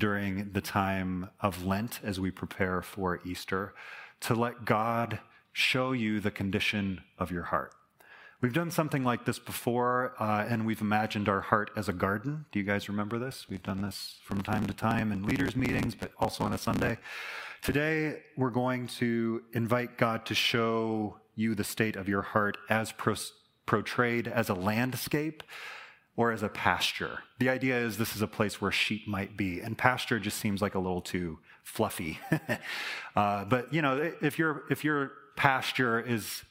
during 0.00 0.50
the 0.52 0.60
time 0.60 1.30
of 1.40 1.64
Lent 1.64 2.00
as 2.02 2.18
we 2.18 2.32
prepare 2.32 2.82
for 2.82 3.20
Easter 3.24 3.74
to 4.22 4.34
let 4.34 4.64
God 4.64 5.20
show 5.52 5.92
you 5.92 6.18
the 6.18 6.30
condition 6.30 7.02
of 7.18 7.30
your 7.30 7.44
heart. 7.44 7.72
We've 8.40 8.54
done 8.54 8.70
something 8.70 9.04
like 9.04 9.26
this 9.26 9.38
before, 9.38 10.14
uh, 10.18 10.46
and 10.48 10.64
we've 10.64 10.80
imagined 10.80 11.28
our 11.28 11.42
heart 11.42 11.70
as 11.76 11.90
a 11.90 11.92
garden. 11.92 12.46
Do 12.50 12.58
you 12.58 12.64
guys 12.64 12.88
remember 12.88 13.18
this? 13.18 13.46
We've 13.50 13.62
done 13.62 13.82
this 13.82 14.18
from 14.24 14.42
time 14.42 14.66
to 14.66 14.72
time 14.72 15.12
in 15.12 15.24
leaders' 15.24 15.54
meetings, 15.54 15.94
but 15.94 16.12
also 16.18 16.44
on 16.44 16.54
a 16.54 16.58
Sunday. 16.58 16.96
Today, 17.60 18.22
we're 18.38 18.48
going 18.48 18.86
to 18.98 19.42
invite 19.52 19.98
God 19.98 20.24
to 20.26 20.34
show 20.34 21.18
you 21.36 21.54
the 21.54 21.64
state 21.64 21.96
of 21.96 22.08
your 22.08 22.22
heart 22.22 22.56
as 22.70 22.94
portrayed 23.66 24.26
as 24.26 24.48
a 24.48 24.54
landscape 24.54 25.42
or 26.20 26.32
as 26.32 26.42
a 26.42 26.50
pasture. 26.50 27.20
The 27.38 27.48
idea 27.48 27.78
is 27.78 27.96
this 27.96 28.14
is 28.14 28.20
a 28.20 28.26
place 28.26 28.60
where 28.60 28.70
sheep 28.70 29.08
might 29.08 29.38
be, 29.38 29.60
and 29.60 29.78
pasture 29.78 30.20
just 30.20 30.36
seems 30.36 30.60
like 30.60 30.74
a 30.74 30.78
little 30.78 31.00
too 31.00 31.38
fluffy. 31.62 32.18
uh, 33.16 33.46
but 33.46 33.72
you 33.72 33.80
know, 33.80 34.12
if 34.20 34.38
your 34.38 34.64
if 34.68 34.84
your 34.84 35.12
pasture 35.36 35.98
is 35.98 36.42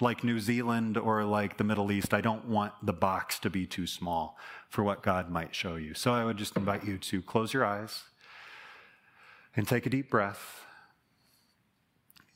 like 0.00 0.24
New 0.24 0.40
Zealand 0.40 0.96
or 0.96 1.22
like 1.22 1.58
the 1.58 1.64
Middle 1.64 1.92
East, 1.92 2.14
I 2.14 2.22
don't 2.22 2.46
want 2.46 2.72
the 2.82 2.94
box 2.94 3.38
to 3.40 3.50
be 3.50 3.66
too 3.66 3.86
small 3.86 4.38
for 4.70 4.82
what 4.82 5.02
God 5.02 5.28
might 5.28 5.54
show 5.54 5.76
you. 5.76 5.92
So 5.92 6.14
I 6.14 6.24
would 6.24 6.38
just 6.38 6.56
invite 6.56 6.86
you 6.86 6.96
to 6.96 7.20
close 7.20 7.52
your 7.52 7.66
eyes 7.66 8.04
and 9.54 9.68
take 9.68 9.84
a 9.84 9.90
deep 9.90 10.08
breath 10.08 10.62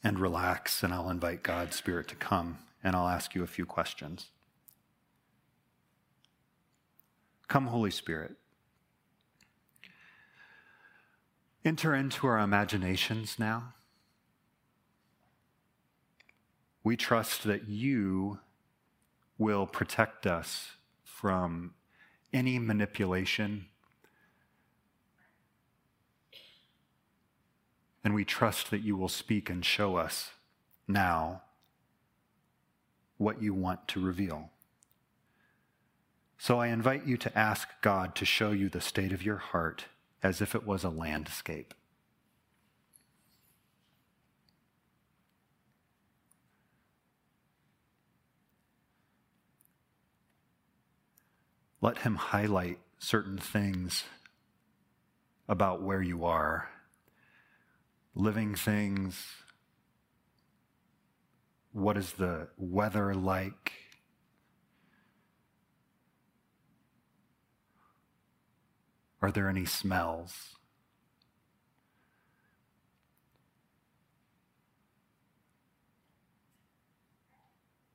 and 0.05 0.19
relax, 0.19 0.83
and 0.83 0.93
I'll 0.93 1.09
invite 1.09 1.43
God's 1.43 1.77
Spirit 1.77 2.09
to 2.09 2.15
come 2.15 2.59
and 2.85 2.95
I'll 2.95 3.09
ask 3.09 3.35
you 3.35 3.43
a 3.43 3.47
few 3.47 3.65
questions. 3.65 4.27
Come, 7.49 7.69
Holy 7.69 7.91
Spirit. 7.91 8.37
Enter 11.65 11.95
into 11.95 12.27
our 12.27 12.39
imaginations 12.39 13.39
now. 13.39 13.75
We 16.85 16.97
trust 16.97 17.45
that 17.45 17.69
you 17.69 18.39
will 19.39 19.67
protect 19.67 20.27
us 20.27 20.73
from 21.03 21.73
any 22.33 22.59
manipulation. 22.59 23.67
And 28.05 28.15
we 28.15 28.25
trust 28.25 28.71
that 28.71 28.83
you 28.83 28.97
will 28.97 29.09
speak 29.09 29.49
and 29.49 29.65
show 29.65 29.97
us 29.97 30.31
now 30.87 31.43
what 33.17 33.43
you 33.43 33.53
want 33.53 33.89
to 33.89 34.01
reveal. 34.01 34.51
So 36.39 36.61
I 36.61 36.69
invite 36.69 37.05
you 37.05 37.17
to 37.19 37.37
ask 37.37 37.69
God 37.83 38.15
to 38.15 38.25
show 38.25 38.53
you 38.53 38.69
the 38.69 38.81
state 38.81 39.13
of 39.13 39.25
your 39.25 39.39
heart 39.39 39.87
as 40.23 40.41
if 40.41 40.55
it 40.55 40.65
was 40.65 40.85
a 40.85 40.89
landscape. 40.89 41.75
Let 51.81 51.99
him 51.99 52.15
highlight 52.15 52.79
certain 52.99 53.39
things 53.39 54.05
about 55.49 55.83
where 55.83 56.03
you 56.03 56.25
are, 56.25 56.69
living 58.15 58.55
things. 58.55 59.27
What 61.73 61.97
is 61.97 62.13
the 62.13 62.49
weather 62.57 63.15
like? 63.15 63.88
Are 69.21 69.31
there 69.31 69.49
any 69.49 69.65
smells? 69.65 70.57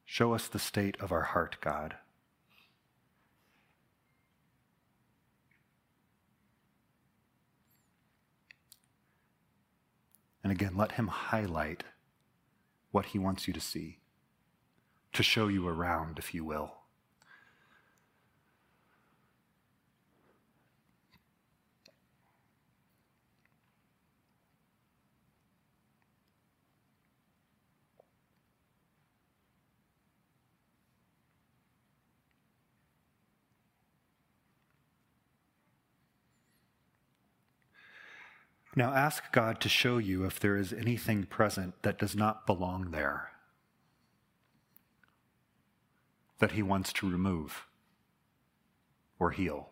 Show 0.06 0.34
us 0.34 0.48
the 0.48 0.60
state 0.60 0.96
of 1.00 1.12
our 1.12 1.24
heart, 1.24 1.58
God. 1.60 1.96
And 10.44 10.52
again, 10.52 10.76
let 10.76 10.94
him 10.94 11.08
highlight 11.08 11.84
what 12.92 13.08
he 13.08 13.18
wants 13.18 13.48
you 13.48 13.54
to 13.54 13.62
see, 13.62 14.02
to 15.14 15.24
show 15.24 15.48
you 15.48 15.68
around, 15.68 16.20
if 16.20 16.34
you 16.34 16.46
will. 16.46 16.83
Now 38.76 38.94
ask 38.94 39.32
God 39.32 39.62
to 39.62 39.70
show 39.70 40.00
you 40.00 40.26
if 40.26 40.40
there 40.40 40.58
is 40.58 40.74
anything 40.74 41.26
present 41.26 41.76
that 41.84 42.00
does 42.00 42.16
not 42.16 42.48
belong 42.48 42.90
there, 42.92 43.30
that 46.40 46.54
He 46.54 46.64
wants 46.64 46.92
to 46.94 47.10
remove 47.10 47.68
or 49.20 49.32
heal. 49.32 49.70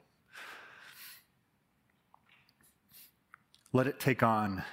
Let 3.73 3.87
it 3.87 3.99
take 3.99 4.21
on 4.21 4.63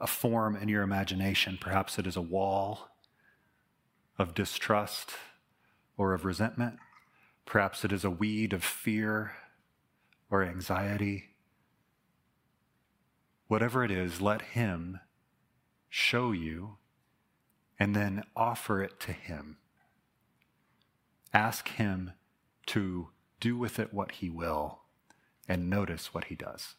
a 0.00 0.06
form 0.06 0.56
in 0.56 0.68
your 0.68 0.82
imagination. 0.82 1.56
Perhaps 1.58 1.98
it 1.98 2.06
is 2.06 2.16
a 2.16 2.22
wall 2.22 2.90
of 4.18 4.34
distrust 4.34 5.12
or 5.96 6.12
of 6.12 6.24
resentment. 6.24 6.76
Perhaps 7.46 7.84
it 7.84 7.92
is 7.92 8.04
a 8.04 8.10
weed 8.10 8.52
of 8.52 8.62
fear 8.62 9.32
or 10.30 10.42
anxiety 10.42 11.33
Whatever 13.54 13.84
it 13.84 13.92
is, 13.92 14.20
let 14.20 14.42
Him 14.42 14.98
show 15.88 16.32
you 16.32 16.78
and 17.78 17.94
then 17.94 18.24
offer 18.34 18.82
it 18.82 18.98
to 18.98 19.12
Him. 19.12 19.58
Ask 21.32 21.68
Him 21.68 22.14
to 22.66 23.10
do 23.38 23.56
with 23.56 23.78
it 23.78 23.94
what 23.94 24.10
He 24.10 24.28
will 24.28 24.80
and 25.48 25.70
notice 25.70 26.12
what 26.12 26.24
He 26.24 26.34
does. 26.34 26.74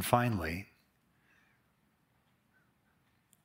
And 0.00 0.06
finally, 0.06 0.68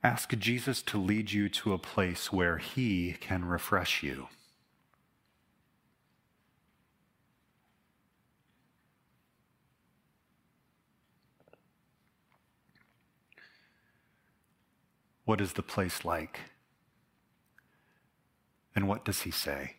ask 0.02 0.30
Jesus 0.38 0.82
to 0.84 0.98
lead 0.98 1.34
you 1.34 1.50
to 1.50 1.74
a 1.74 1.78
place 1.78 2.32
where 2.32 2.60
he 2.60 3.18
can 3.20 3.44
refresh 3.44 4.02
you. 4.02 4.30
What 15.26 15.42
is 15.42 15.52
the 15.52 15.62
place 15.62 16.06
like? 16.06 16.40
And 18.74 18.88
what 18.88 19.04
does 19.04 19.24
he 19.24 19.32
say? 19.32 19.76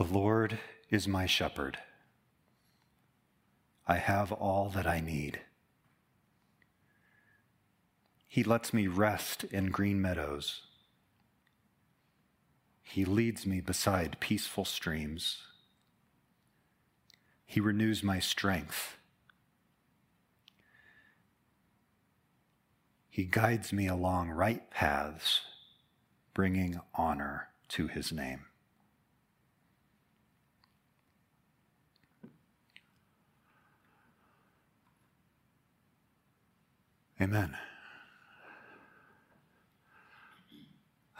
The 0.00 0.18
Lord 0.18 0.58
is 0.88 1.06
my 1.06 1.26
shepherd. 1.26 1.76
I 3.86 3.96
have 3.96 4.32
all 4.32 4.70
that 4.70 4.86
I 4.86 5.00
need. 5.00 5.40
He 8.26 8.42
lets 8.42 8.72
me 8.72 8.86
rest 8.86 9.44
in 9.44 9.66
green 9.66 10.00
meadows. 10.00 10.62
He 12.80 13.04
leads 13.04 13.44
me 13.44 13.60
beside 13.60 14.20
peaceful 14.20 14.64
streams. 14.64 15.42
He 17.44 17.60
renews 17.60 18.02
my 18.02 18.20
strength. 18.20 18.96
He 23.10 23.24
guides 23.24 23.70
me 23.70 23.86
along 23.86 24.30
right 24.30 24.70
paths, 24.70 25.42
bringing 26.32 26.80
honor 26.94 27.48
to 27.68 27.86
his 27.86 28.10
name. 28.10 28.46
Amen. 37.20 37.54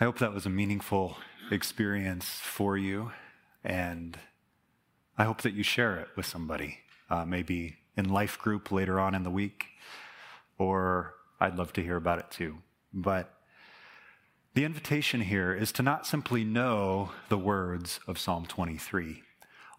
I 0.00 0.04
hope 0.04 0.18
that 0.18 0.32
was 0.32 0.46
a 0.46 0.50
meaningful 0.50 1.18
experience 1.50 2.24
for 2.24 2.78
you, 2.78 3.12
and 3.62 4.18
I 5.18 5.24
hope 5.24 5.42
that 5.42 5.52
you 5.52 5.62
share 5.62 5.98
it 5.98 6.08
with 6.16 6.24
somebody, 6.24 6.78
uh, 7.10 7.26
maybe 7.26 7.76
in 7.98 8.08
life 8.08 8.38
group 8.38 8.72
later 8.72 8.98
on 8.98 9.14
in 9.14 9.24
the 9.24 9.30
week, 9.30 9.66
or 10.56 11.16
I'd 11.38 11.58
love 11.58 11.74
to 11.74 11.82
hear 11.82 11.96
about 11.96 12.18
it 12.18 12.30
too. 12.30 12.62
But 12.94 13.34
the 14.54 14.64
invitation 14.64 15.20
here 15.20 15.52
is 15.52 15.70
to 15.72 15.82
not 15.82 16.06
simply 16.06 16.44
know 16.44 17.10
the 17.28 17.36
words 17.36 18.00
of 18.06 18.18
Psalm 18.18 18.46
23, 18.46 19.22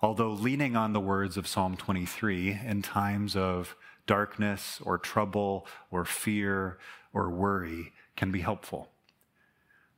although 0.03 0.33
leaning 0.33 0.75
on 0.75 0.93
the 0.93 0.99
words 0.99 1.35
of 1.35 1.47
Psalm 1.47 1.75
23 1.75 2.59
in 2.63 2.83
times 2.83 3.35
of 3.35 3.75
darkness 4.05 4.79
or 4.83 4.97
trouble 4.97 5.67
or 5.89 6.05
fear 6.05 6.77
or 7.13 7.29
worry 7.29 7.93
can 8.15 8.31
be 8.31 8.41
helpful. 8.41 8.89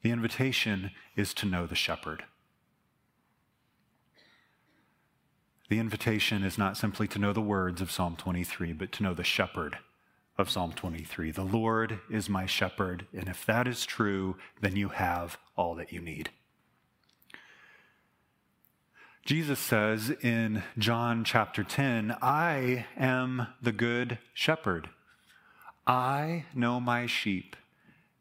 The 0.02 0.12
invitation 0.12 0.92
is 1.16 1.34
to 1.36 1.46
know 1.46 1.66
the 1.66 1.76
shepherd. 1.76 2.26
The 5.70 5.80
invitation 5.80 6.44
is 6.44 6.58
not 6.58 6.78
simply 6.78 7.08
to 7.08 7.20
know 7.20 7.34
the 7.34 7.42
words 7.42 7.82
of 7.82 7.90
Psalm 7.90 8.16
23, 8.18 8.74
but 8.74 8.92
to 8.94 9.04
know 9.04 9.14
the 9.14 9.24
shepherd 9.24 9.80
of 10.38 10.50
Psalm 10.50 10.74
23. 10.74 11.32
The 11.32 11.44
Lord 11.44 12.00
is 12.10 12.30
my 12.30 12.46
shepherd, 12.46 13.08
and 13.14 13.30
if 13.30 13.46
that 13.46 13.68
is 13.68 13.86
true, 13.86 14.36
then 14.62 14.76
you 14.76 14.90
have 14.90 15.38
all 15.56 15.74
that 15.76 15.94
you 15.94 16.02
need. 16.02 16.32
Jesus 19.26 19.60
says 19.60 20.10
in 20.22 20.64
John 20.78 21.24
chapter 21.24 21.64
10, 21.64 22.18
I 22.22 22.88
am 22.98 23.48
the 23.62 23.72
good 23.72 24.20
shepherd. 24.34 24.90
I 25.88 26.44
know 26.54 26.82
my 26.82 27.06
sheep, 27.06 27.56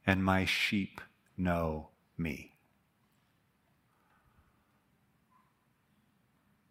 and 0.07 0.25
my 0.25 0.45
sheep 0.45 1.01
know 1.37 1.89
me. 2.17 2.53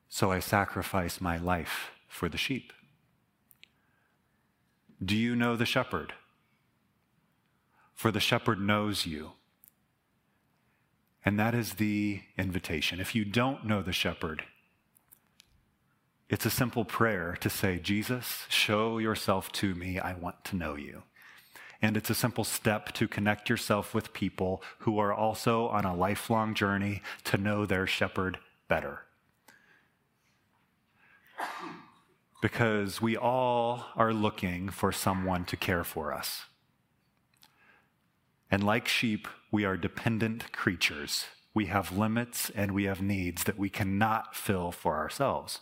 So 0.07 0.31
I 0.31 0.39
sacrifice 0.39 1.19
my 1.19 1.37
life 1.37 1.91
for 2.07 2.29
the 2.29 2.37
sheep. 2.37 2.71
Do 5.03 5.17
you 5.17 5.35
know 5.35 5.57
the 5.57 5.65
shepherd? 5.65 6.13
For 7.93 8.11
the 8.11 8.21
shepherd 8.21 8.61
knows 8.61 9.05
you. 9.05 9.31
And 11.23 11.39
that 11.39 11.53
is 11.53 11.73
the 11.73 12.21
invitation. 12.37 12.99
If 12.99 13.13
you 13.13 13.25
don't 13.25 13.65
know 13.65 13.81
the 13.81 13.93
shepherd, 13.93 14.43
it's 16.29 16.45
a 16.45 16.49
simple 16.49 16.85
prayer 16.85 17.37
to 17.41 17.49
say, 17.49 17.77
Jesus, 17.77 18.45
show 18.47 18.97
yourself 18.97 19.51
to 19.53 19.75
me. 19.75 19.99
I 19.99 20.13
want 20.13 20.43
to 20.45 20.55
know 20.55 20.75
you. 20.75 21.03
And 21.81 21.97
it's 21.97 22.09
a 22.09 22.15
simple 22.15 22.43
step 22.43 22.93
to 22.93 23.07
connect 23.07 23.49
yourself 23.49 23.93
with 23.93 24.13
people 24.13 24.63
who 24.79 24.99
are 24.99 25.13
also 25.13 25.67
on 25.67 25.83
a 25.83 25.95
lifelong 25.95 26.53
journey 26.53 27.01
to 27.25 27.37
know 27.37 27.65
their 27.65 27.85
shepherd 27.85 28.37
better. 28.67 29.01
Because 32.41 33.01
we 33.01 33.17
all 33.17 33.85
are 33.95 34.13
looking 34.13 34.69
for 34.69 34.91
someone 34.91 35.43
to 35.45 35.57
care 35.57 35.83
for 35.83 36.13
us. 36.13 36.45
And 38.49 38.63
like 38.63 38.87
sheep, 38.87 39.27
we 39.51 39.65
are 39.65 39.75
dependent 39.75 40.51
creatures. 40.53 41.25
We 41.53 41.65
have 41.65 41.97
limits 41.97 42.49
and 42.51 42.71
we 42.71 42.85
have 42.85 43.01
needs 43.01 43.43
that 43.43 43.59
we 43.59 43.69
cannot 43.69 44.35
fill 44.35 44.71
for 44.71 44.97
ourselves. 44.97 45.59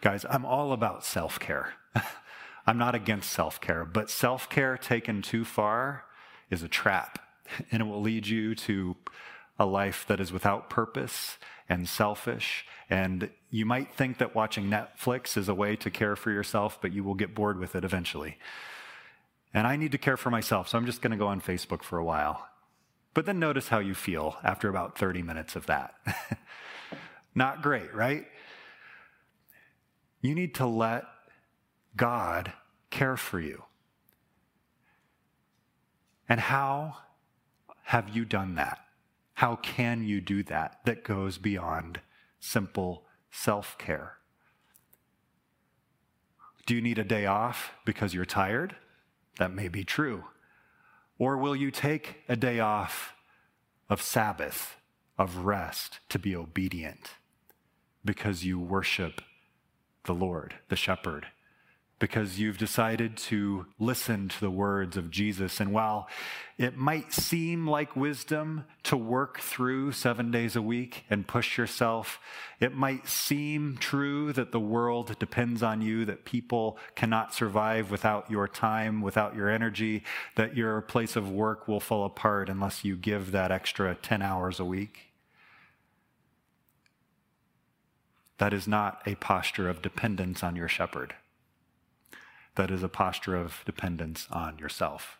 Guys, 0.00 0.24
I'm 0.30 0.46
all 0.46 0.72
about 0.72 1.04
self 1.04 1.40
care. 1.40 1.74
I'm 2.66 2.78
not 2.78 2.94
against 2.94 3.32
self 3.32 3.60
care, 3.60 3.84
but 3.84 4.10
self 4.10 4.48
care 4.48 4.76
taken 4.76 5.22
too 5.22 5.44
far 5.44 6.04
is 6.50 6.62
a 6.62 6.68
trap, 6.68 7.18
and 7.72 7.82
it 7.82 7.86
will 7.86 8.00
lead 8.00 8.26
you 8.26 8.54
to 8.54 8.96
a 9.58 9.66
life 9.66 10.04
that 10.06 10.20
is 10.20 10.32
without 10.32 10.70
purpose 10.70 11.36
and 11.68 11.88
selfish. 11.88 12.64
And 12.88 13.30
you 13.50 13.66
might 13.66 13.92
think 13.92 14.18
that 14.18 14.34
watching 14.34 14.70
Netflix 14.70 15.36
is 15.36 15.48
a 15.48 15.54
way 15.54 15.74
to 15.76 15.90
care 15.90 16.14
for 16.14 16.30
yourself, 16.30 16.78
but 16.80 16.92
you 16.92 17.02
will 17.02 17.14
get 17.14 17.34
bored 17.34 17.58
with 17.58 17.74
it 17.74 17.84
eventually. 17.84 18.38
And 19.52 19.66
I 19.66 19.76
need 19.76 19.92
to 19.92 19.98
care 19.98 20.16
for 20.16 20.30
myself, 20.30 20.68
so 20.68 20.78
I'm 20.78 20.86
just 20.86 21.02
going 21.02 21.10
to 21.10 21.16
go 21.16 21.26
on 21.26 21.40
Facebook 21.40 21.82
for 21.82 21.98
a 21.98 22.04
while. 22.04 22.46
But 23.14 23.26
then 23.26 23.38
notice 23.38 23.68
how 23.68 23.78
you 23.78 23.94
feel 23.94 24.36
after 24.44 24.68
about 24.68 24.98
30 24.98 25.22
minutes 25.22 25.56
of 25.56 25.66
that. 25.66 25.94
Not 27.34 27.62
great, 27.62 27.94
right? 27.94 28.26
You 30.20 30.34
need 30.34 30.54
to 30.56 30.66
let 30.66 31.04
God 31.96 32.52
care 32.90 33.16
for 33.16 33.40
you. 33.40 33.64
And 36.28 36.40
how 36.40 36.96
have 37.84 38.10
you 38.10 38.24
done 38.24 38.56
that? 38.56 38.78
How 39.34 39.56
can 39.56 40.02
you 40.04 40.20
do 40.20 40.42
that 40.44 40.80
that 40.84 41.04
goes 41.04 41.38
beyond 41.38 42.00
simple 42.40 43.04
self 43.30 43.78
care? 43.78 44.18
Do 46.66 46.74
you 46.74 46.82
need 46.82 46.98
a 46.98 47.04
day 47.04 47.24
off 47.24 47.72
because 47.84 48.12
you're 48.12 48.26
tired? 48.26 48.76
That 49.38 49.52
may 49.52 49.68
be 49.68 49.84
true. 49.84 50.24
Or 51.18 51.36
will 51.36 51.56
you 51.56 51.70
take 51.70 52.22
a 52.28 52.36
day 52.36 52.60
off 52.60 53.14
of 53.90 54.00
Sabbath, 54.00 54.76
of 55.18 55.38
rest, 55.38 55.98
to 56.10 56.18
be 56.18 56.34
obedient? 56.36 57.10
Because 58.04 58.44
you 58.44 58.58
worship 58.58 59.20
the 60.04 60.14
Lord, 60.14 60.54
the 60.68 60.76
shepherd, 60.76 61.26
because 61.98 62.38
you've 62.38 62.58
decided 62.58 63.16
to 63.16 63.66
listen 63.78 64.28
to 64.28 64.40
the 64.40 64.50
words 64.50 64.96
of 64.96 65.10
Jesus. 65.10 65.58
And 65.58 65.72
while 65.72 66.08
it 66.56 66.76
might 66.76 67.12
seem 67.12 67.66
like 67.66 67.96
wisdom 67.96 68.64
to 68.84 68.96
work 68.96 69.40
through 69.40 69.92
seven 69.92 70.30
days 70.30 70.54
a 70.54 70.62
week 70.62 71.04
and 71.10 71.26
push 71.26 71.58
yourself, 71.58 72.20
it 72.60 72.72
might 72.72 73.08
seem 73.08 73.76
true 73.78 74.32
that 74.32 74.52
the 74.52 74.60
world 74.60 75.18
depends 75.18 75.62
on 75.62 75.82
you, 75.82 76.04
that 76.04 76.24
people 76.24 76.78
cannot 76.94 77.34
survive 77.34 77.90
without 77.90 78.30
your 78.30 78.46
time, 78.46 79.00
without 79.00 79.34
your 79.34 79.48
energy, 79.48 80.04
that 80.36 80.56
your 80.56 80.80
place 80.80 81.16
of 81.16 81.30
work 81.30 81.66
will 81.66 81.80
fall 81.80 82.04
apart 82.04 82.48
unless 82.48 82.84
you 82.84 82.96
give 82.96 83.32
that 83.32 83.50
extra 83.50 83.96
10 83.96 84.22
hours 84.22 84.60
a 84.60 84.64
week. 84.64 85.06
That 88.38 88.52
is 88.52 88.68
not 88.68 89.02
a 89.04 89.16
posture 89.16 89.68
of 89.68 89.82
dependence 89.82 90.44
on 90.44 90.54
your 90.54 90.68
shepherd 90.68 91.14
that 92.58 92.72
is 92.72 92.82
a 92.82 92.88
posture 92.88 93.36
of 93.36 93.62
dependence 93.64 94.26
on 94.32 94.58
yourself. 94.58 95.16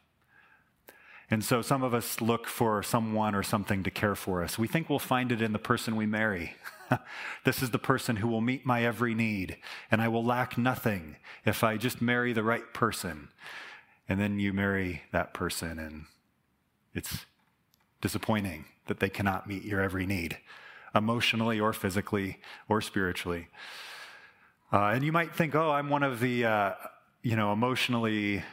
And 1.30 1.44
so 1.44 1.62
some 1.62 1.84
of 1.84 1.94
us 1.94 2.20
look 2.20 2.48
for 2.48 2.82
someone 2.82 3.32
or 3.32 3.44
something 3.44 3.84
to 3.84 3.92
care 3.92 4.16
for 4.16 4.42
us. 4.42 4.58
We 4.58 4.66
think 4.66 4.90
we'll 4.90 4.98
find 4.98 5.30
it 5.30 5.40
in 5.40 5.52
the 5.52 5.58
person 5.60 5.94
we 5.94 6.04
marry. 6.04 6.56
this 7.44 7.62
is 7.62 7.70
the 7.70 7.78
person 7.78 8.16
who 8.16 8.26
will 8.26 8.40
meet 8.40 8.66
my 8.66 8.82
every 8.82 9.14
need, 9.14 9.56
and 9.88 10.02
I 10.02 10.08
will 10.08 10.24
lack 10.24 10.58
nothing 10.58 11.14
if 11.46 11.62
I 11.62 11.76
just 11.76 12.02
marry 12.02 12.32
the 12.32 12.42
right 12.42 12.74
person. 12.74 13.28
And 14.08 14.18
then 14.18 14.40
you 14.40 14.52
marry 14.52 15.02
that 15.12 15.32
person, 15.32 15.78
and 15.78 16.06
it's 16.92 17.24
disappointing 18.00 18.64
that 18.86 18.98
they 18.98 19.10
cannot 19.10 19.46
meet 19.46 19.64
your 19.64 19.80
every 19.80 20.06
need, 20.06 20.38
emotionally 20.92 21.60
or 21.60 21.72
physically 21.72 22.40
or 22.68 22.80
spiritually. 22.80 23.46
Uh, 24.72 24.86
and 24.86 25.04
you 25.04 25.12
might 25.12 25.36
think, 25.36 25.54
oh, 25.54 25.70
I'm 25.70 25.88
one 25.88 26.02
of 26.02 26.18
the. 26.18 26.44
Uh, 26.44 26.72
you 27.22 27.36
know, 27.36 27.52
emotionally 27.52 28.44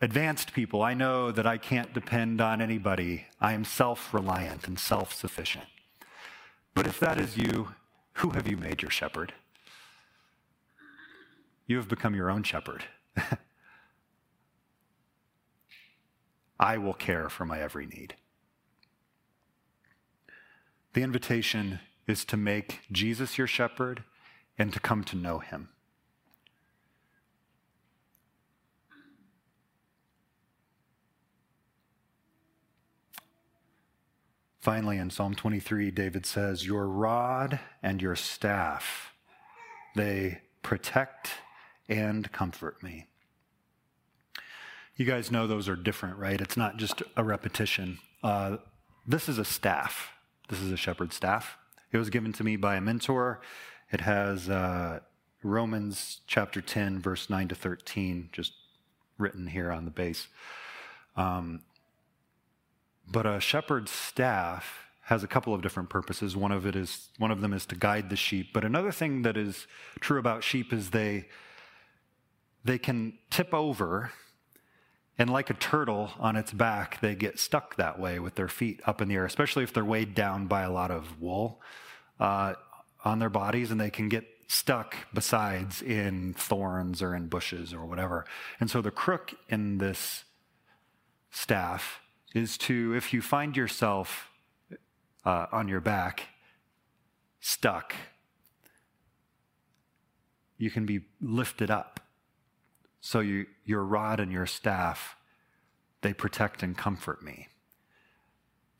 advanced 0.00 0.52
people, 0.52 0.82
I 0.82 0.94
know 0.94 1.30
that 1.30 1.46
I 1.46 1.58
can't 1.58 1.92
depend 1.94 2.40
on 2.40 2.60
anybody. 2.60 3.26
I 3.40 3.52
am 3.52 3.64
self 3.64 4.12
reliant 4.12 4.66
and 4.66 4.78
self 4.78 5.12
sufficient. 5.12 5.66
But 6.74 6.86
if 6.86 7.00
that 7.00 7.18
is 7.18 7.36
you, 7.36 7.74
who 8.14 8.30
have 8.30 8.48
you 8.48 8.56
made 8.56 8.82
your 8.82 8.90
shepherd? 8.90 9.32
You 11.66 11.76
have 11.76 11.88
become 11.88 12.14
your 12.14 12.30
own 12.30 12.42
shepherd. 12.42 12.84
I 16.60 16.78
will 16.78 16.94
care 16.94 17.28
for 17.28 17.44
my 17.44 17.60
every 17.60 17.86
need. 17.86 18.14
The 20.94 21.02
invitation 21.02 21.80
is 22.06 22.24
to 22.24 22.36
make 22.36 22.80
Jesus 22.90 23.38
your 23.38 23.46
shepherd 23.46 24.02
and 24.58 24.72
to 24.72 24.80
come 24.80 25.04
to 25.04 25.16
know 25.16 25.38
him. 25.38 25.68
Finally, 34.68 34.98
in 34.98 35.08
Psalm 35.08 35.34
23, 35.34 35.90
David 35.90 36.26
says, 36.26 36.66
Your 36.66 36.86
rod 36.86 37.58
and 37.82 38.02
your 38.02 38.14
staff, 38.14 39.14
they 39.96 40.42
protect 40.62 41.30
and 41.88 42.30
comfort 42.32 42.82
me. 42.82 43.06
You 44.94 45.06
guys 45.06 45.30
know 45.30 45.46
those 45.46 45.70
are 45.70 45.74
different, 45.74 46.18
right? 46.18 46.38
It's 46.38 46.58
not 46.58 46.76
just 46.76 47.02
a 47.16 47.24
repetition. 47.24 47.98
Uh, 48.22 48.58
this 49.06 49.26
is 49.26 49.38
a 49.38 49.44
staff. 49.46 50.10
This 50.50 50.60
is 50.60 50.70
a 50.70 50.76
shepherd's 50.76 51.16
staff. 51.16 51.56
It 51.90 51.96
was 51.96 52.10
given 52.10 52.34
to 52.34 52.44
me 52.44 52.56
by 52.56 52.76
a 52.76 52.82
mentor. 52.82 53.40
It 53.90 54.02
has 54.02 54.50
uh, 54.50 55.00
Romans 55.42 56.20
chapter 56.26 56.60
10, 56.60 57.00
verse 57.00 57.30
9 57.30 57.48
to 57.48 57.54
13, 57.54 58.28
just 58.32 58.52
written 59.16 59.46
here 59.46 59.72
on 59.72 59.86
the 59.86 59.90
base. 59.90 60.28
Um, 61.16 61.62
but 63.10 63.26
a 63.26 63.40
shepherd's 63.40 63.90
staff 63.90 64.86
has 65.02 65.24
a 65.24 65.26
couple 65.26 65.54
of 65.54 65.62
different 65.62 65.88
purposes. 65.88 66.36
One 66.36 66.52
of 66.52 66.66
it 66.66 66.76
is 66.76 67.08
one 67.18 67.30
of 67.30 67.40
them 67.40 67.52
is 67.52 67.64
to 67.66 67.74
guide 67.74 68.10
the 68.10 68.16
sheep, 68.16 68.48
but 68.52 68.64
another 68.64 68.92
thing 68.92 69.22
that 69.22 69.36
is 69.36 69.66
true 70.00 70.18
about 70.18 70.44
sheep 70.44 70.72
is 70.72 70.90
they 70.90 71.28
they 72.64 72.78
can 72.78 73.18
tip 73.30 73.54
over 73.54 74.10
and 75.18 75.28
like 75.28 75.50
a 75.50 75.54
turtle 75.54 76.12
on 76.20 76.36
its 76.36 76.52
back, 76.52 77.00
they 77.00 77.16
get 77.16 77.40
stuck 77.40 77.74
that 77.76 77.98
way 77.98 78.20
with 78.20 78.36
their 78.36 78.46
feet 78.48 78.80
up 78.86 79.02
in 79.02 79.08
the 79.08 79.16
air, 79.16 79.24
especially 79.24 79.64
if 79.64 79.72
they're 79.72 79.84
weighed 79.84 80.14
down 80.14 80.46
by 80.46 80.62
a 80.62 80.70
lot 80.70 80.92
of 80.92 81.20
wool 81.20 81.60
uh, 82.20 82.54
on 83.04 83.18
their 83.18 83.28
bodies, 83.28 83.72
and 83.72 83.80
they 83.80 83.90
can 83.90 84.08
get 84.08 84.24
stuck 84.46 84.94
besides 85.12 85.82
in 85.82 86.34
thorns 86.34 87.02
or 87.02 87.16
in 87.16 87.26
bushes 87.26 87.74
or 87.74 87.84
whatever. 87.84 88.24
And 88.60 88.70
so 88.70 88.80
the 88.80 88.92
crook 88.92 89.34
in 89.48 89.78
this 89.78 90.24
staff 91.30 92.00
is 92.38 92.56
to, 92.56 92.94
if 92.94 93.12
you 93.12 93.20
find 93.20 93.56
yourself 93.56 94.30
uh, 95.24 95.46
on 95.52 95.68
your 95.68 95.80
back, 95.80 96.28
stuck, 97.40 97.94
you 100.56 100.70
can 100.70 100.86
be 100.86 101.00
lifted 101.20 101.70
up. 101.70 102.00
So 103.00 103.20
you, 103.20 103.46
your 103.64 103.84
rod 103.84 104.20
and 104.20 104.32
your 104.32 104.46
staff, 104.46 105.16
they 106.00 106.14
protect 106.14 106.62
and 106.62 106.76
comfort 106.76 107.22
me. 107.22 107.48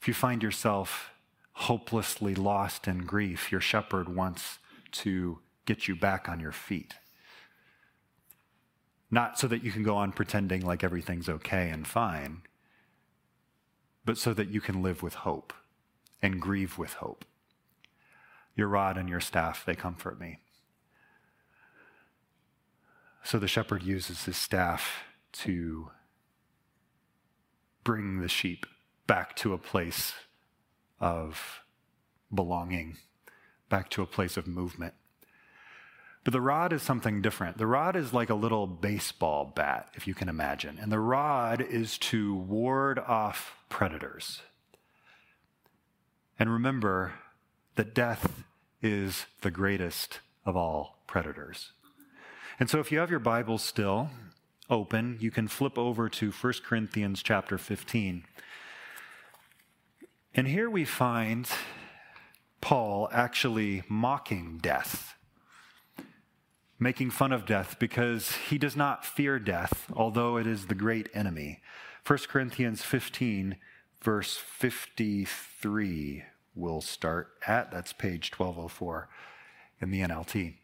If 0.01 0.09
you 0.09 0.15
find 0.15 0.43
yourself 0.43 1.11
hopelessly 1.53 2.35
lost 2.35 2.87
in 2.87 2.99
grief, 2.99 3.51
your 3.51 3.61
shepherd 3.61 4.15
wants 4.15 4.59
to 4.93 5.41
get 5.67 5.89
you 5.89 5.97
back 5.97 6.29
on 6.29 6.39
your 6.41 6.53
feet. 6.53 6.95
Not 9.11 9.39
so 9.39 9.49
that 9.49 9.65
you 9.65 9.73
can 9.73 9.83
go 9.83 9.97
on 9.97 10.13
pretending 10.13 10.65
like 10.65 10.85
everything's 10.85 11.29
okay 11.29 11.71
and 11.71 11.87
fine, 11.87 12.43
but 14.05 14.19
so 14.19 14.33
that 14.35 14.49
you 14.49 14.61
can 14.61 14.83
live 14.83 15.03
with 15.03 15.15
hope 15.15 15.53
and 16.23 16.41
grieve 16.41 16.79
with 16.79 16.95
hope. 16.95 17.25
Your 18.57 18.69
rod 18.69 18.97
and 18.97 19.09
your 19.09 19.21
staff, 19.21 19.65
they 19.65 19.75
comfort 19.75 20.19
me. 20.19 20.41
So 23.23 23.39
the 23.39 23.49
shepherd 23.49 23.83
uses 23.83 24.25
his 24.25 24.37
staff 24.37 25.05
to 25.33 25.91
bring 27.85 28.21
the 28.21 28.29
sheep 28.29 28.67
back 29.07 29.37
to 29.37 29.53
a 29.53 29.59
place 29.59 30.15
of 31.01 31.61
belonging, 32.35 32.97
back 33.69 33.91
to 33.91 34.03
a 34.03 34.07
place 34.07 34.37
of 34.37 34.47
movement. 34.47 34.95
But 36.29 36.33
the 36.35 36.43
rod 36.43 36.75
is 36.75 36.83
something 36.83 37.23
different. 37.23 37.57
The 37.57 37.67
rod 37.67 37.97
is 37.97 38.13
like 38.13 38.29
a 38.29 38.35
little 38.35 38.67
baseball 38.67 39.51
bat, 39.57 39.89
if 39.95 40.07
you 40.07 40.13
can 40.13 40.29
imagine. 40.29 40.77
And 40.79 40.93
the 40.93 41.01
rod 41.01 41.63
is 41.63 41.97
to 41.97 42.35
ward 42.35 42.99
off 42.99 43.57
predators. 43.71 44.43
And 46.39 46.53
remember 46.53 47.15
that 47.77 47.95
death 47.95 48.45
is 48.83 49.25
the 49.41 49.51
greatest 49.51 50.21
of 50.45 50.55
all 50.55 50.99
predators. 51.07 51.73
And 52.61 52.69
so 52.69 52.79
if 52.79 52.93
you 52.93 52.99
have 52.99 53.11
your 53.11 53.21
Bible 53.21 53.57
still 53.57 54.11
open, 54.69 55.17
you 55.21 55.31
can 55.31 55.49
flip 55.49 55.79
over 55.79 56.11
to 56.11 56.31
1 56.31 56.53
Corinthians 56.63 57.23
chapter 57.23 57.57
15. 57.57 58.25
And 60.35 60.47
here 60.47 60.69
we 60.69 60.85
find 60.85 61.49
Paul 62.61 63.09
actually 63.15 63.83
mocking 63.89 64.59
death 64.61 65.15
making 66.79 67.11
fun 67.11 67.33
of 67.33 67.45
death 67.45 67.79
because 67.79 68.33
he 68.49 68.59
does 68.59 68.77
not 68.77 69.05
fear 69.05 69.39
death, 69.39 69.91
although 69.93 70.37
it 70.37 70.47
is 70.47 70.67
the 70.67 70.75
great 70.75 71.09
enemy. 71.13 71.61
1 72.07 72.19
Corinthians 72.29 72.83
15, 72.83 73.57
verse 74.01 74.37
53, 74.37 76.25
we'll 76.55 76.81
start 76.81 77.31
at. 77.47 77.71
That's 77.71 77.93
page 77.93 78.33
1204 78.37 79.09
in 79.81 79.91
the 79.91 80.01
NLT. 80.01 80.55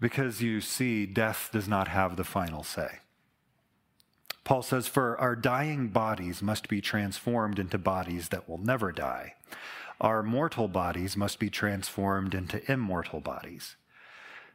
Because 0.00 0.42
you 0.42 0.60
see, 0.60 1.06
death 1.06 1.48
does 1.52 1.66
not 1.66 1.88
have 1.88 2.16
the 2.16 2.24
final 2.24 2.62
say. 2.62 2.98
Paul 4.44 4.62
says, 4.62 4.86
For 4.86 5.18
our 5.18 5.34
dying 5.34 5.88
bodies 5.88 6.42
must 6.42 6.68
be 6.68 6.80
transformed 6.80 7.58
into 7.58 7.78
bodies 7.78 8.28
that 8.28 8.48
will 8.48 8.58
never 8.58 8.92
die. 8.92 9.34
Our 10.00 10.22
mortal 10.22 10.68
bodies 10.68 11.16
must 11.16 11.38
be 11.38 11.48
transformed 11.48 12.34
into 12.34 12.70
immortal 12.70 13.20
bodies. 13.20 13.76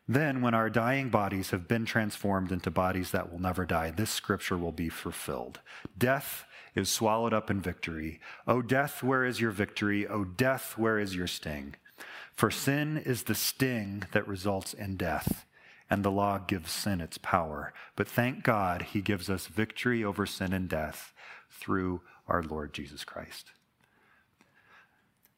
Then, 0.07 0.41
when 0.41 0.53
our 0.53 0.69
dying 0.69 1.09
bodies 1.09 1.51
have 1.51 1.67
been 1.67 1.85
transformed 1.85 2.51
into 2.51 2.71
bodies 2.71 3.11
that 3.11 3.31
will 3.31 3.39
never 3.39 3.65
die, 3.65 3.91
this 3.91 4.09
scripture 4.09 4.57
will 4.57 4.71
be 4.71 4.89
fulfilled. 4.89 5.59
Death 5.97 6.45
is 6.75 6.89
swallowed 6.89 7.33
up 7.33 7.49
in 7.49 7.61
victory. 7.61 8.19
O 8.47 8.61
death, 8.61 9.03
where 9.03 9.23
is 9.23 9.39
your 9.39 9.51
victory? 9.51 10.07
O 10.07 10.23
death, 10.23 10.77
where 10.77 10.99
is 10.99 11.15
your 11.15 11.27
sting? 11.27 11.75
For 12.33 12.49
sin 12.49 12.97
is 12.97 13.23
the 13.23 13.35
sting 13.35 14.03
that 14.11 14.27
results 14.27 14.73
in 14.73 14.97
death 14.97 15.45
and 15.89 16.03
the 16.03 16.11
law 16.11 16.37
gives 16.37 16.71
sin 16.71 17.01
its 17.01 17.17
power. 17.17 17.73
But 17.95 18.07
thank 18.07 18.43
God 18.43 18.83
he 18.83 19.01
gives 19.01 19.29
us 19.29 19.47
victory 19.47 20.03
over 20.03 20.25
sin 20.25 20.53
and 20.53 20.69
death 20.69 21.13
through 21.49 22.01
our 22.27 22.43
Lord 22.43 22.73
Jesus 22.73 23.03
Christ. 23.03 23.51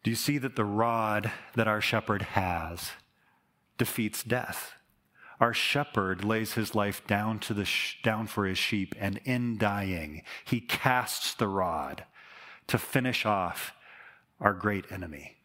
Do 0.03 0.09
you 0.09 0.15
see 0.15 0.37
that 0.39 0.55
the 0.55 0.65
rod 0.65 1.31
that 1.55 1.67
our 1.67 1.81
shepherd 1.81 2.23
has 2.23 2.91
defeats 3.77 4.23
death? 4.23 4.73
Our 5.39 5.53
shepherd 5.53 6.23
lays 6.23 6.53
his 6.53 6.75
life 6.75 7.05
down, 7.07 7.39
to 7.39 7.53
the 7.53 7.65
sh- 7.65 7.97
down 8.03 8.27
for 8.27 8.45
his 8.45 8.57
sheep, 8.57 8.93
and 8.99 9.19
in 9.23 9.57
dying, 9.57 10.21
he 10.45 10.59
casts 10.59 11.33
the 11.33 11.47
rod 11.47 12.03
to 12.67 12.77
finish 12.77 13.25
off 13.25 13.73
our 14.39 14.53
great 14.53 14.91
enemy. 14.91 15.37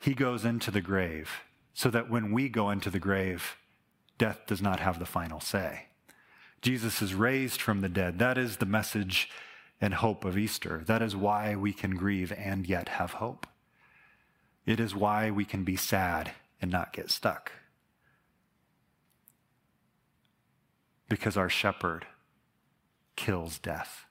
He 0.00 0.14
goes 0.14 0.44
into 0.44 0.70
the 0.70 0.80
grave 0.80 1.30
so 1.78 1.90
that 1.90 2.10
when 2.10 2.32
we 2.32 2.48
go 2.48 2.70
into 2.70 2.90
the 2.90 2.98
grave, 2.98 3.56
death 4.18 4.40
does 4.48 4.60
not 4.60 4.80
have 4.80 4.98
the 4.98 5.06
final 5.06 5.38
say. 5.38 5.86
Jesus 6.60 7.00
is 7.00 7.14
raised 7.14 7.62
from 7.62 7.82
the 7.82 7.88
dead. 7.88 8.18
That 8.18 8.36
is 8.36 8.56
the 8.56 8.66
message 8.66 9.30
and 9.80 9.94
hope 9.94 10.24
of 10.24 10.36
Easter. 10.36 10.82
That 10.86 11.02
is 11.02 11.14
why 11.14 11.54
we 11.54 11.72
can 11.72 11.94
grieve 11.94 12.32
and 12.32 12.66
yet 12.66 12.88
have 12.88 13.12
hope. 13.12 13.46
It 14.66 14.80
is 14.80 14.92
why 14.92 15.30
we 15.30 15.44
can 15.44 15.62
be 15.62 15.76
sad 15.76 16.32
and 16.60 16.68
not 16.68 16.92
get 16.92 17.12
stuck. 17.12 17.52
Because 21.08 21.36
our 21.36 21.48
shepherd 21.48 22.06
kills 23.14 23.56
death. 23.56 24.04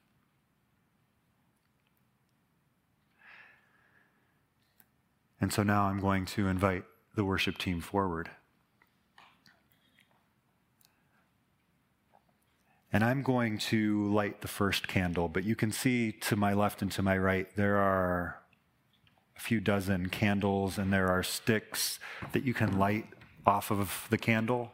And 5.42 5.52
so 5.52 5.64
now 5.64 5.88
I'm 5.88 6.00
going 6.00 6.26
to 6.28 6.48
invite 6.48 6.86
the 7.18 7.26
worship 7.26 7.58
team 7.58 7.82
forward. 7.82 8.30
And 12.94 13.04
I'm 13.04 13.24
going 13.24 13.58
to 13.58 14.06
light 14.06 14.42
the 14.42 14.48
first 14.48 14.88
candle, 14.88 15.28
but 15.28 15.44
you 15.44 15.56
can 15.56 15.72
see 15.72 16.12
to 16.12 16.36
my 16.36 16.54
left 16.54 16.82
and 16.82 16.92
to 16.92 17.02
my 17.02 17.18
right, 17.18 17.48
there 17.58 17.78
are 17.78 18.40
a 19.36 19.40
few 19.40 19.60
dozen 19.60 20.10
candles 20.10 20.78
and 20.78 20.94
there 20.94 21.10
are 21.10 21.24
sticks 21.24 22.00
that 22.32 22.44
you 22.44 22.54
can 22.54 22.78
light 22.78 23.08
off 23.46 23.72
of 23.72 24.06
the 24.10 24.18
candle 24.18 24.72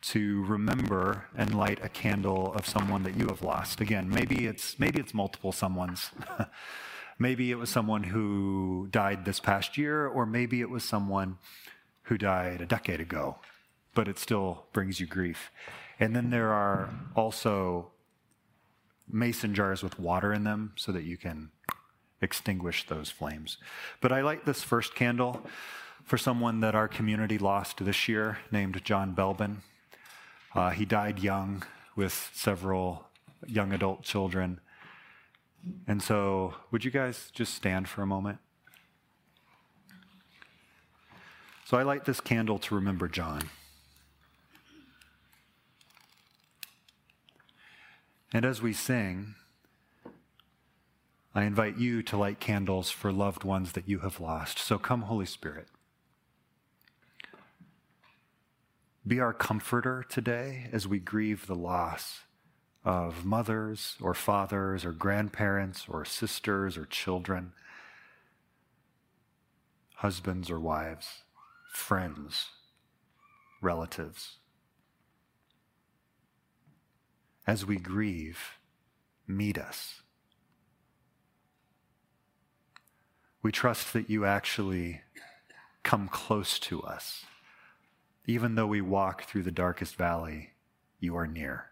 to 0.00 0.44
remember 0.44 1.26
and 1.36 1.54
light 1.54 1.78
a 1.84 1.88
candle 1.90 2.54
of 2.54 2.66
someone 2.66 3.02
that 3.02 3.16
you 3.16 3.26
have 3.26 3.42
lost. 3.42 3.80
Again, 3.82 4.08
maybe 4.08 4.46
it's 4.46 4.78
maybe 4.78 4.98
it's 4.98 5.12
multiple 5.12 5.52
someone's. 5.52 6.10
maybe 7.18 7.50
it 7.50 7.56
was 7.56 7.70
someone 7.70 8.04
who 8.04 8.88
died 8.90 9.24
this 9.24 9.40
past 9.40 9.78
year 9.78 10.06
or 10.06 10.26
maybe 10.26 10.60
it 10.60 10.70
was 10.70 10.84
someone 10.84 11.38
who 12.02 12.18
died 12.18 12.60
a 12.60 12.66
decade 12.66 13.00
ago, 13.00 13.38
but 13.94 14.08
it 14.08 14.18
still 14.18 14.66
brings 14.72 15.00
you 15.00 15.06
grief. 15.06 15.50
And 15.98 16.14
then 16.14 16.30
there 16.30 16.52
are 16.52 16.90
also 17.14 17.90
mason 19.08 19.54
jars 19.54 19.82
with 19.82 19.98
water 19.98 20.32
in 20.32 20.44
them 20.44 20.72
so 20.76 20.92
that 20.92 21.04
you 21.04 21.16
can 21.16 21.50
extinguish 22.20 22.86
those 22.86 23.10
flames. 23.10 23.58
But 24.00 24.12
I 24.12 24.20
light 24.22 24.44
this 24.44 24.62
first 24.62 24.94
candle 24.94 25.42
for 26.04 26.18
someone 26.18 26.60
that 26.60 26.74
our 26.74 26.88
community 26.88 27.38
lost 27.38 27.84
this 27.84 28.08
year 28.08 28.38
named 28.50 28.80
John 28.84 29.14
Belbin. 29.14 29.58
Uh, 30.54 30.70
he 30.70 30.84
died 30.84 31.18
young 31.18 31.64
with 31.94 32.30
several 32.32 33.06
young 33.46 33.72
adult 33.72 34.02
children. 34.02 34.60
And 35.86 36.02
so, 36.02 36.54
would 36.70 36.84
you 36.84 36.90
guys 36.90 37.30
just 37.32 37.54
stand 37.54 37.88
for 37.88 38.02
a 38.02 38.06
moment? 38.06 38.38
So, 41.64 41.76
I 41.76 41.82
light 41.82 42.04
this 42.04 42.20
candle 42.20 42.58
to 42.60 42.74
remember 42.74 43.08
John. 43.08 43.42
And 48.32 48.44
as 48.44 48.60
we 48.60 48.72
sing, 48.72 49.34
I 51.36 51.44
invite 51.44 51.76
you 51.76 52.02
to 52.04 52.16
light 52.16 52.40
candles 52.40 52.90
for 52.90 53.12
loved 53.12 53.44
ones 53.44 53.72
that 53.72 53.86
you 53.86 53.98
have 53.98 54.20
lost. 54.20 54.58
So 54.58 54.78
come, 54.78 55.02
Holy 55.02 55.26
Spirit. 55.26 55.68
Be 59.06 59.20
our 59.20 59.34
comforter 59.34 60.02
today 60.08 60.68
as 60.72 60.88
we 60.88 60.98
grieve 60.98 61.46
the 61.46 61.54
loss 61.54 62.20
of 62.86 63.24
mothers 63.24 63.96
or 64.00 64.14
fathers 64.14 64.84
or 64.84 64.92
grandparents 64.92 65.86
or 65.88 66.04
sisters 66.04 66.78
or 66.78 66.86
children, 66.86 67.52
husbands 69.96 70.48
or 70.48 70.60
wives, 70.60 71.22
friends, 71.68 72.50
relatives. 73.60 74.36
As 77.44 77.66
we 77.66 77.76
grieve, 77.76 78.38
meet 79.26 79.58
us. 79.58 80.02
We 83.42 83.50
trust 83.50 83.92
that 83.94 84.08
you 84.08 84.24
actually 84.24 85.00
come 85.82 86.06
close 86.06 86.60
to 86.60 86.82
us. 86.82 87.24
Even 88.26 88.54
though 88.54 88.66
we 88.66 88.80
walk 88.80 89.24
through 89.24 89.42
the 89.42 89.50
darkest 89.50 89.96
valley, 89.96 90.50
you 91.00 91.16
are 91.16 91.26
near. 91.26 91.70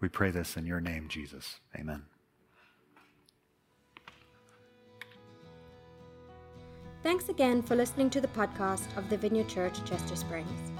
We 0.00 0.08
pray 0.08 0.30
this 0.30 0.56
in 0.56 0.66
your 0.66 0.80
name, 0.80 1.08
Jesus. 1.08 1.60
Amen. 1.76 2.04
Thanks 7.02 7.28
again 7.28 7.62
for 7.62 7.76
listening 7.76 8.10
to 8.10 8.20
the 8.20 8.28
podcast 8.28 8.96
of 8.96 9.08
the 9.08 9.16
Vineyard 9.16 9.48
Church, 9.48 9.78
Chester 9.84 10.16
Springs. 10.16 10.72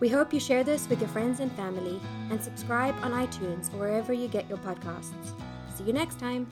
We 0.00 0.08
hope 0.08 0.32
you 0.32 0.40
share 0.40 0.64
this 0.64 0.88
with 0.88 1.00
your 1.00 1.08
friends 1.08 1.40
and 1.40 1.50
family 1.52 2.00
and 2.30 2.42
subscribe 2.42 2.94
on 3.02 3.12
iTunes 3.12 3.72
or 3.74 3.78
wherever 3.78 4.12
you 4.12 4.28
get 4.28 4.48
your 4.48 4.58
podcasts. 4.58 5.34
See 5.76 5.84
you 5.84 5.92
next 5.92 6.18
time. 6.18 6.46